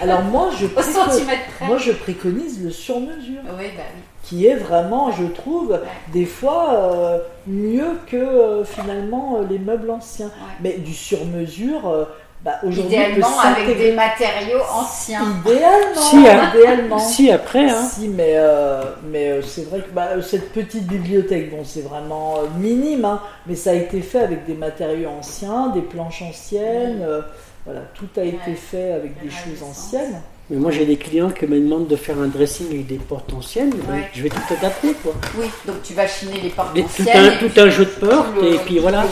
[0.03, 1.67] Alors, moi je, Au préco- centimètre près.
[1.67, 4.03] moi, je préconise le sur-mesure, Oui, bah oui.
[4.25, 5.79] Qui est vraiment, je trouve,
[6.13, 10.27] des fois euh, mieux que euh, finalement euh, les meubles anciens.
[10.27, 10.57] Ouais.
[10.63, 12.05] Mais du sur-mesure, euh,
[12.43, 15.23] bah, aujourd'hui, Idéalement avec des matériaux anciens.
[15.47, 16.51] Idéalement, Si, hein.
[16.55, 16.99] idéalement.
[16.99, 17.83] Si, après, hein.
[17.83, 22.37] Si, mais, euh, mais euh, c'est vrai que bah, cette petite bibliothèque, bon, c'est vraiment
[22.39, 27.03] euh, minime, hein, mais ça a été fait avec des matériaux anciens, des planches anciennes,
[27.03, 27.23] euh,
[27.65, 30.21] voilà, tout a été fait avec des choses anciennes.
[30.51, 33.33] Mais moi, j'ai des clients qui me demandent de faire un dressing avec des portes
[33.33, 33.71] anciennes.
[33.71, 34.11] ben, Ouais.
[34.13, 35.15] je vais tout adapter, quoi.
[35.39, 37.33] Oui, donc tu vas chiner les portes Mais tout anciennes.
[37.33, 39.05] un, tout un jeu de portes, et puis voilà.
[39.05, 39.09] le-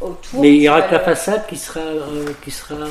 [0.00, 1.80] autour, Mais il y tu aura que la façade qui sera.
[1.80, 2.86] euh, qui sera euh,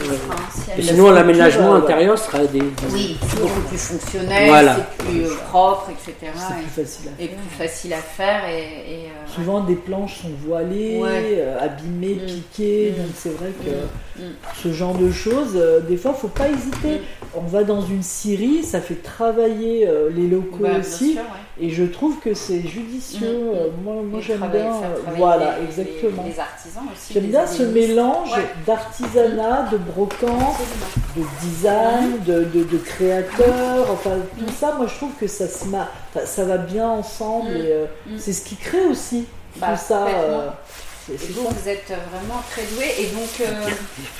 [0.82, 2.60] sinon, l'aménagement euh, intérieur sera des.
[2.60, 4.76] des- Oui, c'est beaucoup plus fonctionnel, Voilà.
[4.78, 6.14] c'est plus euh, propre, etc.
[6.36, 7.38] C'est et- plus facile à Et, faire.
[7.38, 8.49] plus facile à faire.
[8.49, 11.36] Et, et, euh, Souvent, des planches sont voilées, Ouais.
[11.38, 12.26] euh, abîmées, Mm.
[12.26, 13.01] piquées, Mm.
[13.01, 13.70] donc c'est vrai que
[14.18, 14.22] Mm.
[14.64, 17.01] Ce genre de choses, euh, des fois, faut pas hésiter.
[17.36, 21.14] On va dans une scierie, ça fait travailler euh, les locaux bah, bien aussi.
[21.14, 21.66] sûr, ouais.
[21.66, 23.41] Et je trouve que c'est judicieux.
[23.84, 24.72] Moi, j'aime bien.
[25.18, 26.24] Voilà, les- exactement.
[26.24, 27.14] Les, les artisans aussi.
[27.14, 28.50] J'aime bien ce mélange Ouais.
[28.66, 30.58] d'artisanat, de brocante,
[31.16, 33.91] de design, de, de, de créateur.
[33.91, 35.89] Enfin, tout ça, moi je trouve que ça se ma...
[36.14, 37.52] enfin, ça va bien ensemble.
[37.52, 37.56] Mm.
[37.58, 38.18] Et euh, Mm.
[38.20, 39.26] c'est ce qui crée aussi
[39.58, 39.98] Bah, tout ça.
[40.00, 40.22] complètement.
[40.39, 40.50] euh,
[41.08, 41.50] c'est c'est vous, ça.
[41.52, 43.70] vous êtes vraiment très doué et donc euh,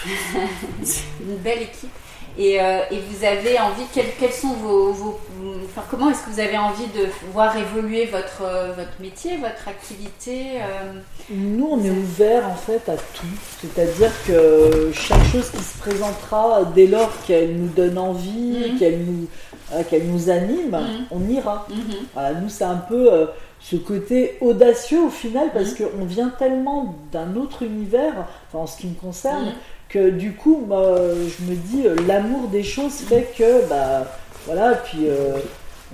[1.22, 1.90] une belle équipe.
[2.38, 5.20] Et, euh, et vous avez envie, quels, quels sont vos, vos-
[5.66, 9.68] enfin, comment est-ce que vous avez envie de voir évoluer votre, euh, votre métier, votre
[9.68, 13.26] activité euh, Nous, on est ouvert en fait à tout.
[13.62, 18.80] C'est-à-dire que chaque chose qui se présentera, dès lors qu'elle nous donne envie, Mhm.
[18.80, 19.28] qu'elle nous,
[19.74, 21.06] euh, qu'elle nous anime, Mhm.
[21.12, 21.66] on ira.
[21.70, 21.78] mhm.
[22.14, 23.28] Voilà, nous, c'est un peu
[23.62, 28.14] ce côté audacieux au final, parce qu'on vient tellement d'un autre univers,
[28.50, 29.54] enfin, en ce qui me concerne.
[29.96, 34.04] Que du coup, moi, je me dis, euh, l'amour des choses fait que, bah,
[34.46, 35.38] voilà, puis euh,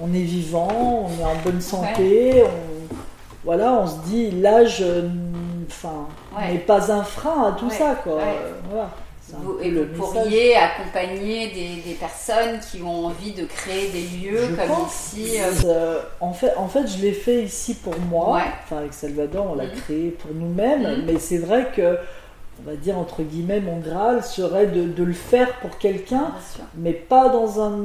[0.01, 2.95] on est vivant, on est en bonne santé, on,
[3.43, 5.07] voilà, on se dit, l'âge, euh,
[5.67, 6.53] enfin, Ouais.
[6.53, 8.19] n'est pas un frein à tout Ouais, ça, quoi.
[8.69, 8.89] voilà.
[9.43, 14.01] Vous- et le vous pourriez accompagner des, des personnes qui ont envie de créer des
[14.17, 15.13] lieux Je comme pense.
[15.13, 15.37] ici.
[15.65, 18.33] euh, en, fait, en fait, je l'ai fait ici pour moi.
[18.35, 18.41] Ouais.
[18.65, 19.71] Enfin, avec Salvador, on l'a Mhm.
[19.85, 20.81] créé pour nous-mêmes.
[20.81, 21.03] Mhm.
[21.05, 21.97] Mais c'est vrai que,
[22.64, 26.32] on va dire entre guillemets, mon Graal serait de, de le faire pour quelqu'un,
[26.78, 27.80] mais pas dans un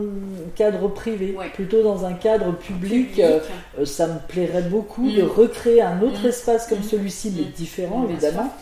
[0.55, 1.49] cadre privé, Ouais.
[1.55, 3.11] plutôt dans un cadre public.
[3.13, 3.21] Public.
[3.21, 3.39] Euh,
[3.81, 6.29] euh, ça me plairait beaucoup de recréer un autre Mhm.
[6.29, 6.85] espace comme Mhm.
[6.85, 8.53] celui-ci, mais différent évidemment,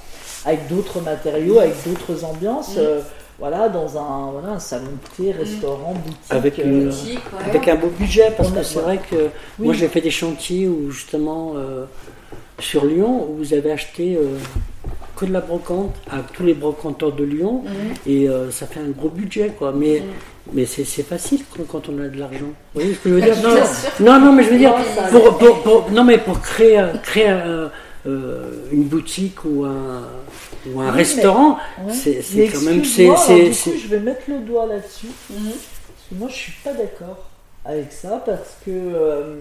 [0.45, 2.75] avec d'autres matériaux, avec d'autres ambiances.
[2.79, 3.01] Euh,
[3.41, 6.21] voilà, dans un, voilà, un salon de thé, restaurant, boutique.
[6.31, 7.51] Avec euh, Boutique, ouais.
[7.51, 9.17] Avec un beau budget, parce On que a- c'est vrai que
[9.59, 9.67] Oui.
[9.67, 11.85] moi j'ai fait des chantiers où justement euh,
[12.61, 14.37] sur Lyon, où vous avez acheté euh,
[15.17, 17.73] que de la brocante à tous les brocanteurs de Lyon, Mhm.
[18.07, 19.73] et euh, ça fait un gros budget quoi.
[19.73, 20.07] Mais, Mhm.
[20.55, 22.47] mais c'est facile quand, quand on a de l'argent.
[22.75, 23.37] Vous voyez ce que je veux dire?
[24.01, 24.75] non, non, mais je veux dire,
[25.11, 27.31] pour, pour- pour- non, mais pour créer, créer
[28.07, 30.03] euh, une boutique ou un,
[30.67, 31.57] ou un Oui, restaurant,
[31.87, 31.93] Ouais.
[31.93, 32.85] c'est quand même.
[32.85, 35.07] c'est- je vais mettre le doigt là-dessus.
[35.31, 35.37] Mhm.
[35.53, 37.31] Parce que moi, je suis pas d'accord
[37.65, 39.37] avec ça parce que euh,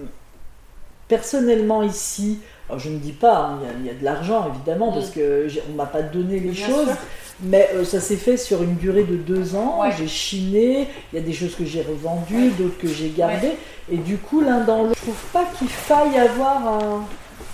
[1.08, 2.38] personnellement ici,
[2.68, 4.90] alors je ne dis pas, hein, il y a- il y, a de l'argent évidemment
[4.90, 4.94] Mm.
[4.94, 6.96] parce que j'ai- on m'a pas donné les Bien choses, sûr.
[7.42, 9.80] mais euh, ça s'est fait sur une durée de deux ans.
[9.82, 9.90] Ouais.
[9.98, 12.50] J'ai chiné, il y a des choses que j'ai revendues, Ouais.
[12.58, 13.56] d'autres que j'ai gardées,
[13.90, 17.04] et du coup l'un dans l'autre, je trouve pas qu'il faille avoir un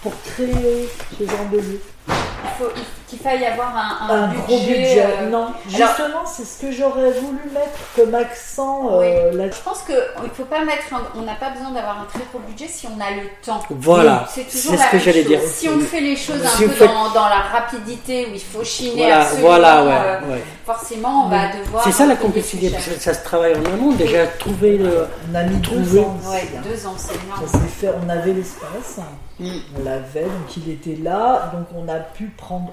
[0.02, 0.88] pour créer
[1.18, 1.80] ce genre de lieu.
[2.08, 2.14] Il
[2.58, 2.70] faut
[3.10, 5.04] qu'il faille avoir un, un un gros budget.
[5.04, 9.82] euh, Non, justement, c'est ce que j'aurais voulu mettre comme accent euh, là Je pense
[9.82, 10.94] qu'il ne faut pas mettre.
[10.94, 13.60] un- on n'a pas besoin d'avoir un très gros budget si on a le temps.
[13.70, 15.28] Voilà, C'est toujours ce la que même j'allais chose.
[15.30, 15.40] dire.
[15.44, 18.64] Si on fait les choses Si un peu dans, dans la rapidité où il faut
[18.64, 20.42] chiner Voilà, absolument, voilà, ouais, euh, ouais.
[20.64, 21.84] forcément on va devoir.
[21.84, 23.92] C'est ça la complexité, que ça se travaille en amont.
[23.92, 25.06] Déjà, trouver le.
[25.30, 26.16] On a mis deux ans.
[26.30, 27.48] Ouais, deux ans, c'est Ça énorme.
[27.48, 29.00] s'est fait, on avait l'espace,
[29.38, 29.48] Mm.
[29.80, 32.72] on l'avait, donc il était là, donc on a pu prendre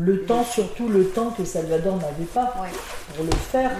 [0.00, 2.68] le temps, surtout le temps que Salvador n'avait pas Ouais.
[3.16, 3.70] pour le faire.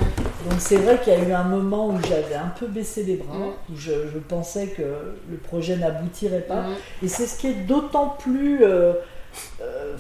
[0.49, 3.17] Donc c'est vrai qu'il y a eu un moment où j'avais un peu baissé les
[3.17, 3.37] bras,
[3.71, 4.83] où je, je pensais que
[5.31, 6.65] le projet n'aboutirait pas.
[7.03, 8.95] Et c'est ce qui est d'autant plus euh,
[9.63, 9.97] euh,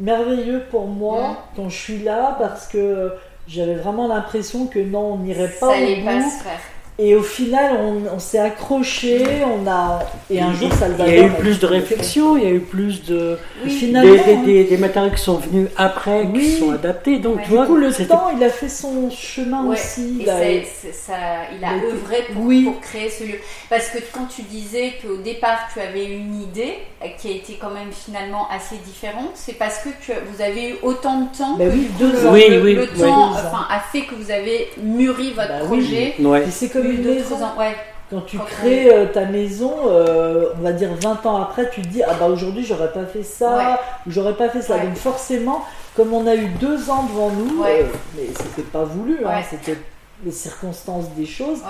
[0.00, 3.12] merveilleux pour moi quand je suis là parce que
[3.46, 6.60] j'avais vraiment l'impression que non, on n'irait pas Ça au pas se faire.
[7.04, 11.08] Et au final, on, on s'est accroché, on a et un jour, Il Salvador.
[11.12, 13.38] y a eu plus de réflexion, il y a eu plus de.
[13.64, 13.70] Oui.
[13.70, 16.38] Finalement, des, des- des- des matériaux qui sont venus après, Oui.
[16.40, 17.18] qui sont adaptés.
[17.18, 17.42] Donc, Ouais.
[17.44, 20.18] tu Du coup, le temps, il a fait son chemin Ouais, aussi.
[20.20, 20.36] et il a-
[20.92, 21.14] ça,
[21.52, 22.62] il il œuvré pour, Oui.
[22.64, 23.38] pour créer ce lieu.
[23.68, 27.58] Parce que quand tu disais qu'au départ tu avais une idée euh, qui a été
[27.60, 31.56] quand même finalement assez différente, c'est parce que tu, vous avez eu autant de temps
[31.56, 32.32] Bah que oui, deux le, ans.
[32.32, 35.78] Oui, le- le temps enfin, a fait que vous avez mûri votre Bah oui.
[35.80, 36.14] projet.
[36.20, 36.44] Ouais.
[36.46, 37.36] Et c'est comme eu une deux, maison.
[37.36, 37.52] trois ans.
[37.58, 37.76] Ouais.
[38.10, 41.80] Quand tu Quand crées euh, ta maison, euh, on va dire 20 ans après, tu
[41.80, 43.64] te dis ah bah aujourd'hui j'aurais pas fait ça Ouais.
[44.06, 44.78] ou j'aurais pas fait ça.
[44.78, 45.64] Donc forcément,
[45.96, 47.84] comme on a eu deux ans devant nous, euh,
[48.16, 49.78] mais c'était pas voulu, hein, c'était
[50.24, 51.60] les circonstances des choses.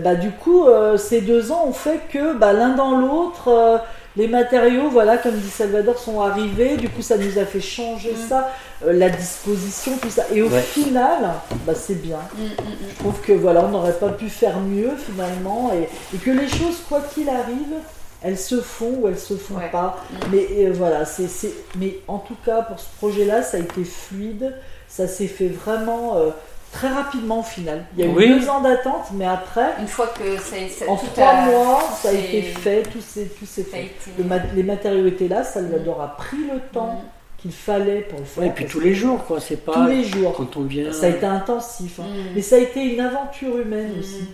[0.00, 3.80] Bah du coup, euh, ces deux ans ont fait que bah, l'un dans l'autre,
[4.16, 6.76] les matériaux, voilà, comme dit Salvador, sont arrivés.
[6.76, 8.28] Du coup, ça nous a fait changer Mm.
[8.28, 8.50] ça,
[8.86, 10.24] euh, la disposition, tout ça.
[10.32, 10.60] Et au Ouais.
[10.60, 11.32] final,
[11.66, 12.18] bah c'est bien.
[12.36, 12.48] Mm, mm.
[12.90, 16.48] Je trouve que voilà, on n'aurait pas pu faire mieux finalement, et, et que les
[16.48, 17.74] choses, quoi qu'il arrive,
[18.22, 19.70] elles se font ou elles se font Ouais.
[19.70, 19.98] pas.
[20.32, 23.84] Mais euh, voilà, c'est, c'est- mais en tout cas pour ce projet-là, ça a été
[23.84, 24.54] fluide,
[24.88, 26.30] ça s'est fait vraiment euh,
[26.74, 27.84] très rapidement au final.
[27.96, 28.28] Il y a eu Oui.
[28.28, 32.08] deux ans d'attente, mais après, Une fois que c'est en tout trois a- mois, ça
[32.08, 33.84] a été fait, tout s'est, tout ça fait.
[33.84, 37.38] été- Le mat- les matériaux étaient là, Salvador a pris le temps Mm.
[37.38, 38.42] qu'il fallait pour le faire.
[38.42, 39.38] Ouais, et puis tous les jours, quoi.
[39.40, 39.72] C'est pas.
[39.72, 40.34] Tous les jours.
[40.36, 40.92] Quand on vient.
[40.92, 42.00] Ça a été intensif.
[42.00, 42.06] hein.
[42.08, 42.32] Mm.
[42.34, 44.00] Mais ça a été une aventure humaine Mm.
[44.00, 44.28] aussi,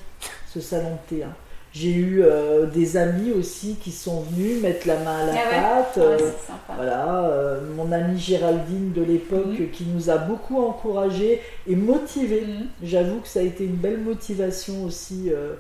[0.53, 1.23] ce salon de thé.
[1.25, 1.35] hein.
[1.73, 5.83] J'ai eu euh, des amis aussi qui sont venus mettre la main à la Ah
[5.83, 5.97] pâte.
[5.99, 6.73] Ouais, euh, sympa.
[6.75, 9.71] voilà, euh, mon amie Géraldine de l'époque Mhm.
[9.71, 12.43] qui nous a beaucoup encouragés et motivés.
[12.47, 12.67] Mm.
[12.83, 15.55] J'avoue que ça a été une belle motivation aussi euh,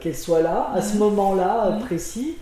[0.00, 0.98] qu'elle soit là, à ce Mhm.
[1.00, 1.80] moment-là Mhm.
[1.86, 2.36] précis.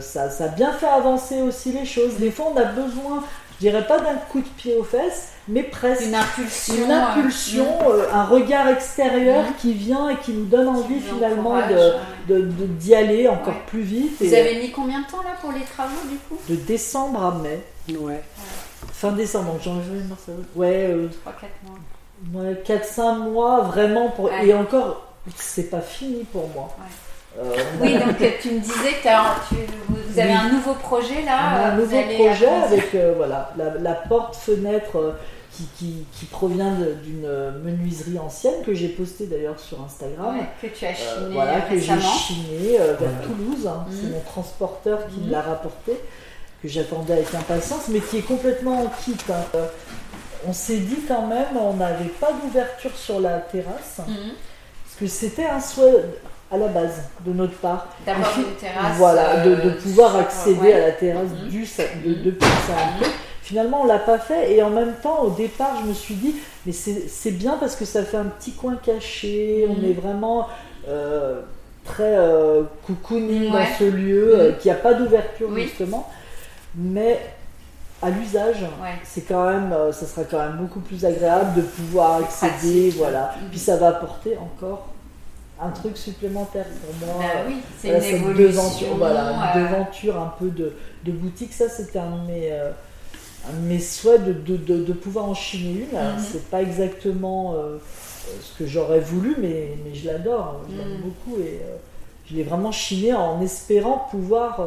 [0.00, 2.14] Ça, ça a bien fait avancer aussi les choses.
[2.18, 3.22] Des fois, on a besoin,
[3.60, 6.74] je dirais pas d'un coup de pied aux fesses, mais presque Une impulsion.
[6.84, 11.50] une impulsion, euh, euh, un regard extérieur qui vient et qui nous donne envie finalement
[11.50, 11.76] encourage, de,
[12.34, 12.40] ouais.
[12.40, 13.62] de- de- d'y aller encore Ouais.
[13.66, 14.16] plus vite.
[14.20, 16.38] Vous et avez mis combien de temps là pour les travaux du coup?
[16.48, 17.60] De décembre à mai,
[18.00, 18.22] Ouais.
[18.92, 20.22] fin décembre, donc janvier, mars,
[20.56, 22.42] ouais, euh, 3-4 mois.
[22.42, 24.26] ouais 4-5 mois vraiment pour.
[24.26, 24.46] Ouais.
[24.46, 25.06] Et encore,
[25.36, 26.74] c'est pas fini pour moi.
[27.38, 29.54] Euh, Oui, donc tu me disais que tu-
[30.24, 30.46] vous avez Oui.
[30.46, 31.36] un nouveau projet on là.
[31.38, 35.12] a un vous nouveau projet avec euh, voilà, la, la porte-fenêtre euh,
[35.52, 36.72] qui, qui- qui provient
[37.04, 37.28] d'une
[37.62, 40.38] menuiserie ancienne que j'ai postée d'ailleurs sur Instagram.
[40.38, 43.26] Ouais, que tu as Euh, chiné voilà, que j'ai chiné euh, vers Voilà.
[43.26, 43.66] Toulouse.
[43.66, 43.84] hein.
[43.88, 43.96] Mhm.
[44.00, 45.26] C'est mon transporteur qui Mhm.
[45.26, 45.92] me l'a rapporté,
[46.62, 49.16] que j'attendais avec impatience, mais qui est complètement en kit.
[49.30, 49.34] hein.
[49.54, 49.66] Euh,
[50.46, 54.14] on s'est dit quand même, on n'avait pas d'ouverture sur la terrasse, Mhm.
[54.84, 56.04] parce que c'était un souhait
[56.52, 57.88] à la base de notre part.
[58.04, 58.96] D'avoir Et puis, une terrasse.
[58.96, 60.72] Voilà, de, de euh, pouvoir sur- accéder ouais.
[60.74, 61.48] à la terrasse Mhm.
[61.48, 63.10] du, de, depuis le thé.
[63.42, 66.36] Finalement, on l'a pas fait et en même temps, au départ, je me suis dit,
[66.66, 69.90] mais c'est bien parce que ça fait un petit coin caché, on Mhm.
[69.90, 70.46] est vraiment
[70.88, 71.40] euh,
[71.84, 73.58] très euh, cocooning Ouais.
[73.64, 74.40] dans ce lieu, Mhm.
[74.40, 75.62] euh, qu'il n'y a pas d'ouverture Oui.
[75.64, 76.08] justement,
[76.74, 77.18] mais
[78.02, 78.94] à l'usage, Ouais.
[79.04, 82.50] c'est quand même, euh, ça sera quand même beaucoup plus agréable de pouvoir accéder,
[82.88, 82.96] pratique.
[82.98, 83.34] voilà.
[83.50, 84.86] Puis ça va apporter encore
[85.62, 87.22] un truc supplémentaire pour moi.
[87.22, 88.46] Bah oui, c'est Voilà, une cette évolution.
[88.62, 90.72] devanture, voilà, une euh, devanture un peu de,
[91.04, 92.70] de boutique, ça c'était un de mes, euh,
[93.48, 95.98] un de mes souhaits de, de, de- de pouvoir en chiner une.
[95.98, 96.18] Mhm.
[96.18, 97.78] C'est pas exactement euh,
[98.42, 101.00] ce que j'aurais voulu, mais, mais je l'adore, je l'aime Mhm.
[101.02, 101.76] beaucoup et euh,
[102.30, 104.60] je l'ai vraiment chiné en espérant pouvoir,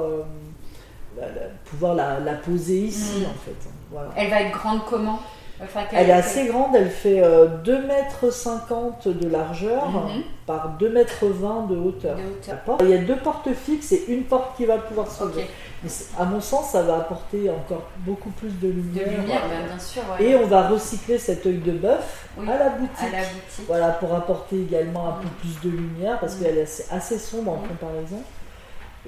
[1.18, 3.26] la, la- pouvoir la, la poser ici Mhm.
[3.26, 3.70] en fait.
[3.92, 4.10] Voilà.
[4.16, 5.20] Elle va être grande comment?
[5.62, 10.24] Enfin, Elle est assez grande, elle fait euh, 2,50 m de largeur Mhm.
[10.46, 12.16] par 2,20 m de hauteur.
[12.18, 12.78] De hauteur.
[12.82, 15.46] Il y a deux portes fixes et une porte qui va pouvoir s'ouvrir.
[15.46, 15.50] Ok.
[15.84, 19.42] Mais c'est- à mon sens, ça va apporter encore beaucoup plus de De lumière.
[19.42, 20.02] bah, bien sûr.
[20.20, 20.26] ouais.
[20.26, 22.98] Et on va recycler cet œil de bœuf Oui, à la boutique.
[23.02, 23.66] à la boutique.
[23.68, 25.40] Voilà, pour apporter également un peu Mm.
[25.60, 26.44] plus de lumière parce Mm.
[26.44, 28.22] qu'elle est assez, assez sombre en comparaison.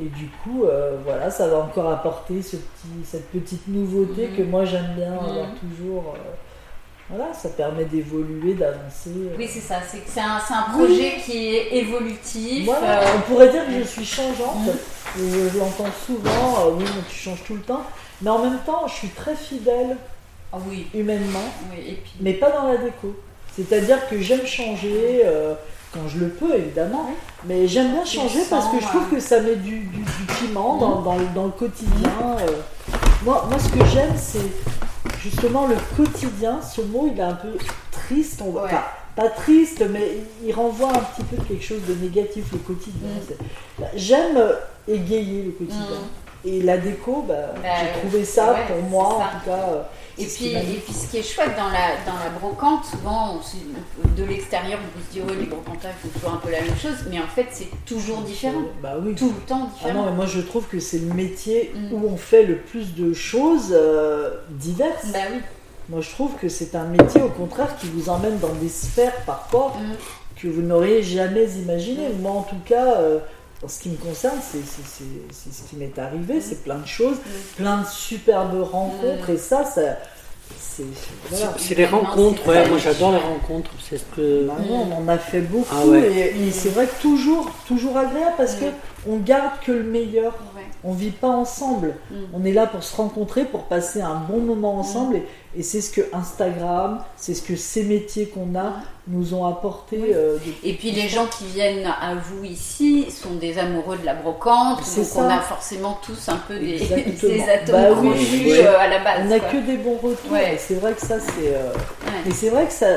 [0.02, 4.36] Et du coup, euh, voilà, ça va encore apporter ce petit, cette petite nouveauté Mm.
[4.38, 5.18] que moi j'aime bien Mm.
[5.26, 6.16] avoir toujours.
[6.18, 6.32] euh,
[7.10, 9.10] voilà, ça permet d'évoluer, d'avancer.
[9.16, 9.36] euh.
[9.38, 9.76] Oui, c'est ça.
[9.90, 10.86] C'est un, un Oui.
[10.88, 12.66] projet qui est évolutif.
[12.66, 14.66] Voilà, on pourrait dire que je suis changeante.
[14.66, 15.20] Mm.
[15.20, 17.84] Euh, Je l'entends souvent, oui, mais tu changes tout le temps.
[18.22, 19.96] Mais en même temps, je suis très fidèle
[20.52, 21.40] ah oui, humainement,
[21.72, 21.84] oui.
[21.90, 23.16] Et puis, mais pas dans la déco.
[23.56, 25.22] C'est-à-dire que j'aime changer
[25.96, 27.06] quand je le peux, évidemment.
[27.08, 27.14] Oui.
[27.48, 29.16] Mais j'aime bien changer parce que je trouve ouais.
[29.18, 31.04] que ça met du, du- du piment dans, Mm.
[31.06, 32.12] dans le- dans le quotidien.
[32.42, 32.46] euh.
[33.24, 34.52] Moi, moi, ce que j'aime, c'est
[35.22, 37.54] justement le quotidien, ce mot il est un peu
[37.92, 38.70] triste, on Ouais.
[38.70, 38.84] pas,
[39.16, 43.10] pas triste, mais il renvoie un petit peu quelque chose de négatif, le quotidien.
[43.80, 44.54] Bah, J'aime euh,
[44.88, 45.80] égayer le quotidien.
[46.02, 46.25] Mm.
[46.46, 49.26] Et la déco, bah, Bah, j'ai trouvé ça ouais, pour moi, ça.
[49.38, 49.74] en tout cas.
[49.74, 49.82] euh,
[50.18, 54.16] Et puis, et puis ce qui est chouette dans la, dans la brocante, souvent on
[54.16, 56.78] de l'extérieur on peut se dire oui les brocantages font toujours un peu la même
[56.78, 58.62] chose, mais en fait c'est toujours différent.
[58.82, 59.14] Bah oui.
[59.16, 59.94] Tout le temps Ah différent.
[60.04, 61.94] non, mais moi je trouve que c'est le métier Mm.
[61.94, 65.12] où on fait le plus de choses euh, diverses.
[65.12, 65.40] bah oui.
[65.90, 69.16] Moi je trouve que c'est un métier au contraire qui vous emmène dans des sphères
[69.26, 69.96] parfois Mm.
[70.42, 72.10] que vous n'auriez jamais imaginé.
[72.22, 73.20] Moi en tout cas, euh,
[73.66, 77.18] en ce qui me concerne, c'est ce qui m'est arrivé, c'est plein de choses,
[77.58, 79.98] plein de superbes rencontres et ça, ça
[80.60, 80.84] c'est
[81.30, 81.54] voilà.
[81.58, 83.72] C'est les rencontres, ouais, moi j'adore les rencontres.
[83.90, 84.46] C'est ce que.
[84.46, 86.12] Bah non, on en a fait beaucoup Ah ouais.
[86.36, 88.66] et, et c'est vrai que toujours, toujours agréable parce que
[89.08, 90.34] on garde que le meilleur.
[90.88, 91.96] On vit pas ensemble.
[92.12, 92.16] Mm.
[92.36, 95.16] On est là pour se rencontrer, pour passer un bon moment ensemble.
[95.16, 95.24] Et,
[95.58, 98.74] et c'est ce que Instagram, c'est ce que ces métiers qu'on a
[99.08, 99.98] nous ont apporté.
[100.00, 100.10] Oui.
[100.14, 104.14] euh, Et puis les gens qui viennent à vous ici sont des amoureux de la
[104.14, 105.22] brocante, donc ça.
[105.22, 106.82] on a forcément tous un peu des,
[107.50, 108.52] atomes Bah oui, crochus oui.
[108.60, 109.22] euh, à la base.
[109.24, 110.32] on n'a que des bons retours.
[110.32, 110.58] Ouais.
[110.60, 111.54] C'est vrai que ça, c'est.
[111.56, 111.74] euh,
[112.06, 112.30] Ouais.
[112.30, 112.88] Et c'est vrai que ça,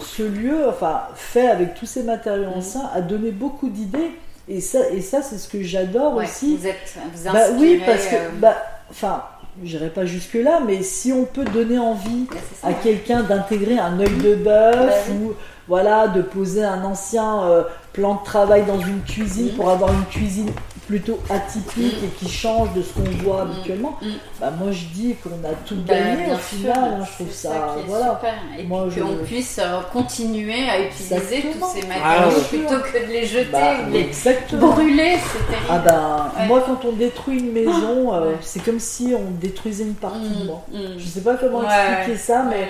[0.00, 2.58] ce lieu, enfin, fait avec tous ces matériaux Mm.
[2.58, 4.10] anciens, a donné beaucoup d'idées.
[4.48, 6.56] Et ça, et ça c'est ce que j'adore Ouais, aussi.
[6.56, 8.56] Vous êtes vous Bah oui, parce que, euh, bah,
[8.90, 9.22] enfin,
[9.62, 12.68] j'irai pas jusque là, mais si on peut donner envie bah, ça.
[12.68, 15.32] à quelqu'un d'intégrer un œil de bœuf Bah ou
[15.68, 17.62] voilà de poser un ancien euh,
[17.92, 20.50] plan de travail dans une cuisine pour avoir une cuisine
[20.92, 22.04] plutôt atypique Mm.
[22.04, 23.50] et qui change de ce qu'on voit Mm.
[23.50, 23.98] habituellement.
[24.02, 24.06] Mm.
[24.40, 27.32] Bah moi je dis qu'on a tout Bah, gagné au sûr, final, hein, je trouve
[27.32, 28.10] ça, voilà.
[28.20, 28.34] super.
[28.58, 31.66] Et Moi, puis je- qu'on puisse euh, continuer à utiliser Exactement.
[31.72, 32.44] tous ces Ah, matériaux ouais.
[32.48, 34.68] plutôt que de les jeter Bah, ou de les exactement.
[34.72, 35.66] brûler, c'est terrible.
[35.70, 36.46] Ah ben Ouais.
[36.46, 38.36] moi quand on détruit une maison, euh, Ouais.
[38.42, 40.62] c'est comme si on détruisait une partie de moi.
[40.98, 42.68] Je sais pas comment expliquer ça, mais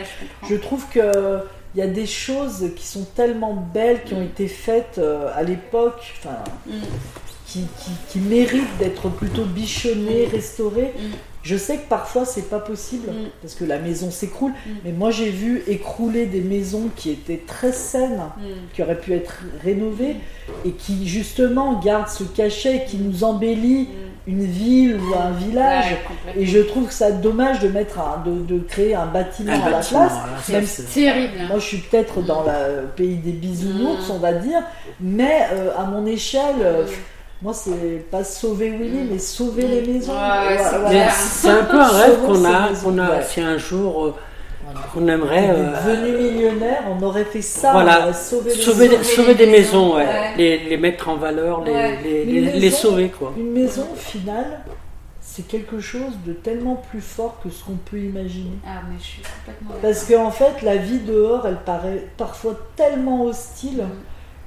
[0.49, 1.41] je trouve que
[1.75, 5.43] il y a des choses qui sont tellement belles, qui ont été faites euh, à
[5.43, 6.73] l'époque, enfin, Mm.
[7.53, 10.94] Qui, qui- qui méritent d'être plutôt bichonnées, restaurées.
[10.96, 11.03] Mm.
[11.42, 13.26] Je sais que parfois c'est pas possible Mm.
[13.42, 14.70] parce que la maison s'écroule, Mm.
[14.84, 18.42] mais moi j'ai vu écrouler des maisons qui étaient très saines, Mm.
[18.72, 20.16] qui auraient pu être rénovées
[20.64, 24.30] et qui justement gardent ce cachet, qui nous embellit Mm.
[24.30, 25.96] une ville ou un village.
[26.26, 26.42] Ouais.
[26.42, 29.61] Et je trouve que ça dommage de mettre un- de, de créer un bâtiment Un
[29.66, 30.12] à la place.
[30.48, 31.32] même c'est- Terrible.
[31.40, 31.46] hein.
[31.48, 34.12] Moi, je suis peut-être dans le pays des bisounours, Mm.
[34.12, 34.62] on va dire,
[35.00, 36.90] mais euh, à mon échelle, euh, Mm.
[37.43, 39.09] Moi, c'est pas sauver Willy, Mm.
[39.12, 40.12] mais sauver les maisons.
[40.12, 43.22] Ouais, ouais, c'est un peu un rêve qu'on a, maisons, qu'on a ouais.
[43.28, 48.01] si un jour euh, aimerait On est euh, devenu millionnaire, on aurait fait ça, Voilà.
[48.01, 48.99] on aurait sauvé les sauver, maisons.
[48.99, 50.05] des- sauver des maisons, ouais.
[50.07, 50.36] ouais.
[50.36, 51.99] Les, les mettre en valeur, les, Ouais.
[52.05, 53.32] les, Une les- maison- les sauver quoi.
[53.36, 54.61] Une maison, au final,
[55.20, 58.59] c'est quelque chose de tellement plus fort que ce qu'on peut imaginer.
[58.66, 63.24] Ah, mais je suis complètement Parce qu'en fait, la vie dehors, elle paraît parfois tellement
[63.24, 63.84] hostile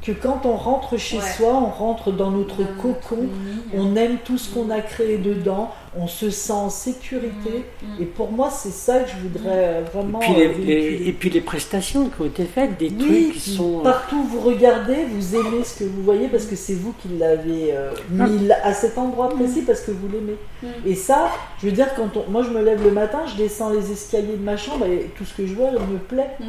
[0.05, 1.23] que quand on rentre chez Ouais.
[1.23, 3.27] soi, on rentre dans notre cocon,
[3.75, 7.63] on aime tout ce qu'on a créé dedans, on se sent en sécurité.
[7.81, 8.01] Mm.
[8.01, 10.19] Et pour moi, c'est ça que je voudrais euh, Et vraiment.
[10.19, 10.89] puis euh, les, véhiculer.
[10.99, 13.79] les- et puis les prestations qui ont été faites, des Oui, trucs qui sont.
[13.79, 16.93] euh, partout où vous regardez, vous aimez ce que vous voyez parce que c'est vous
[17.01, 20.35] qui l'avez euh, mis à cet endroit précis parce que vous l'aimez.
[20.63, 20.67] Mm.
[20.87, 21.29] Et ça,
[21.61, 24.35] je veux dire, quand on- moi je me lève le matin, je descends les escaliers
[24.37, 26.45] de ma chambre et tout ce que je vois me plaît Mhm.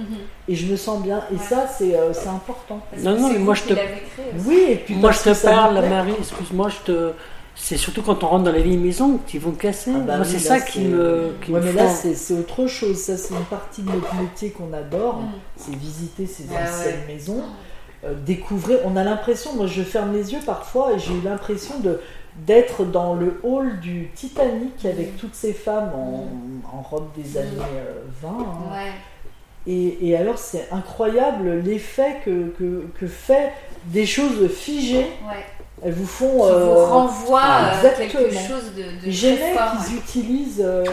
[0.48, 1.22] et je me sens bien.
[1.30, 1.40] Et Ouais.
[1.48, 2.80] ça, c'est euh, c'est important.
[2.90, 3.86] Parce Non, non, mais moi, je te- créé.
[4.46, 5.74] Oui, et puis Moi je te parle.
[5.88, 7.10] Marie, excuse-moi, je te.
[7.58, 9.90] C'est surtout quand on rentre dans les vieilles maisons qu'ils vont casser.
[9.96, 11.32] Ah bah oui, c'est ça qui me.
[11.42, 12.98] Qui Ouais, me mais là, c'est c'est autre chose.
[12.98, 15.16] Ça, c'est une partie de notre métier qu'on adore.
[15.22, 15.28] Mm.
[15.56, 17.14] C'est visiter ces Ah anciennes ouais.
[17.14, 17.42] maisons,
[18.04, 18.78] euh, découvrir.
[18.84, 22.00] On a l'impression, moi, je ferme les yeux parfois et j'ai eu l'impression de
[22.46, 25.16] d'être dans le hall du Titanic avec Mm.
[25.18, 26.28] toutes ces femmes en,
[26.76, 27.48] en robe des années
[27.78, 28.28] euh, 20.
[28.28, 28.44] hein.
[28.70, 28.92] Ouais.
[29.66, 33.50] Et, et alors, c'est incroyable l'effet que, que, que fait
[33.86, 34.98] des choses figées.
[35.26, 35.44] Ouais.
[35.84, 36.38] Elles vous font.
[36.46, 38.40] Qui euh, vous renvoie ah, à quelque exactement.
[38.48, 39.54] chose de, de J'aimais
[39.86, 40.84] qu'ils utilisent euh,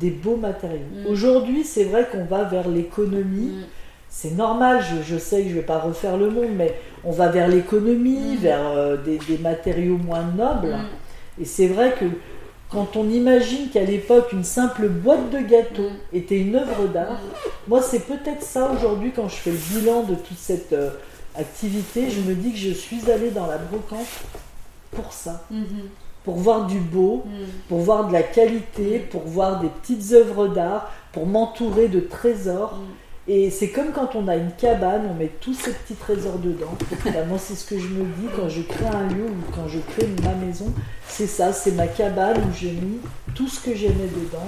[0.00, 0.78] des beaux matériaux.
[1.04, 1.06] Mm.
[1.10, 3.52] Aujourd'hui, c'est vrai qu'on va vers l'économie.
[3.52, 3.64] Mm.
[4.08, 6.74] C'est normal, je, je sais que je vais pas refaire le monde, mais
[7.04, 8.40] on va vers l'économie, Mm.
[8.40, 10.76] vers euh, des, des matériaux moins nobles.
[11.40, 12.04] Et c'est vrai que
[12.70, 16.16] quand on imagine qu'à l'époque, une simple boîte de gâteaux Mm.
[16.16, 17.20] était une œuvre d'art,
[17.68, 20.90] moi, c'est peut-être ça aujourd'hui, quand je fais le bilan de toute cette euh,
[21.36, 24.06] activité, je me dis que je suis allée dans la brocante
[24.90, 25.66] pour ça, Mhm.
[26.24, 27.30] pour voir du beau, Mm.
[27.68, 32.74] pour voir de la qualité, pour voir des petites œuvres d'art, pour m'entourer de trésors.
[32.76, 32.84] Mm.
[33.28, 36.72] Et c'est comme quand on a une cabane, on met tous ces petits trésors dedans.
[37.28, 39.78] Moi, c'est ce que je me dis quand je crée un lieu ou quand je
[39.78, 40.72] crée ma maison.
[41.06, 42.98] C'est ça, c'est ma cabane où j'ai mis
[43.36, 44.44] tout ce que j'aimais dedans.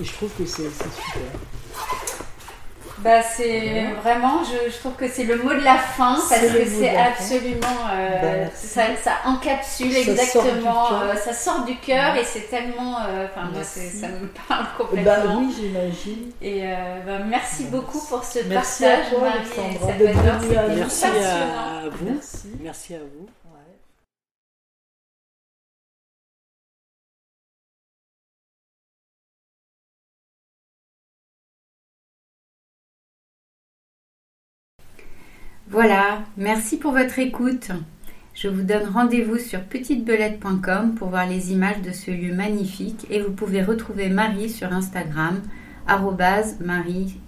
[0.00, 2.27] et je trouve que c'est super.
[3.02, 6.96] Bah, c'est vraiment, je, trouve que c'est le mot de la fin parce que c'est
[6.96, 12.98] absolument, euh, bah, ça, ça, encapsule exactement, euh, ça sort du cœur et c'est tellement,
[13.00, 15.12] euh, enfin moi ça me parle complètement.
[15.12, 16.32] Bah oui, j'imagine.
[16.42, 16.62] Et
[17.06, 20.04] bah, merci beaucoup pour ce merci partage, à toi, Marie.
[20.76, 22.04] Merci à vous.
[22.04, 22.48] Merci.
[22.60, 23.28] merci à vous.
[35.70, 37.68] Voilà, merci pour votre écoute.
[38.32, 43.20] Je vous donne rendez-vous sur petitebelette.com pour voir les images de ce lieu magnifique et
[43.20, 45.42] vous pouvez retrouver Marie sur Instagram
[45.86, 47.18] marie.nsenes.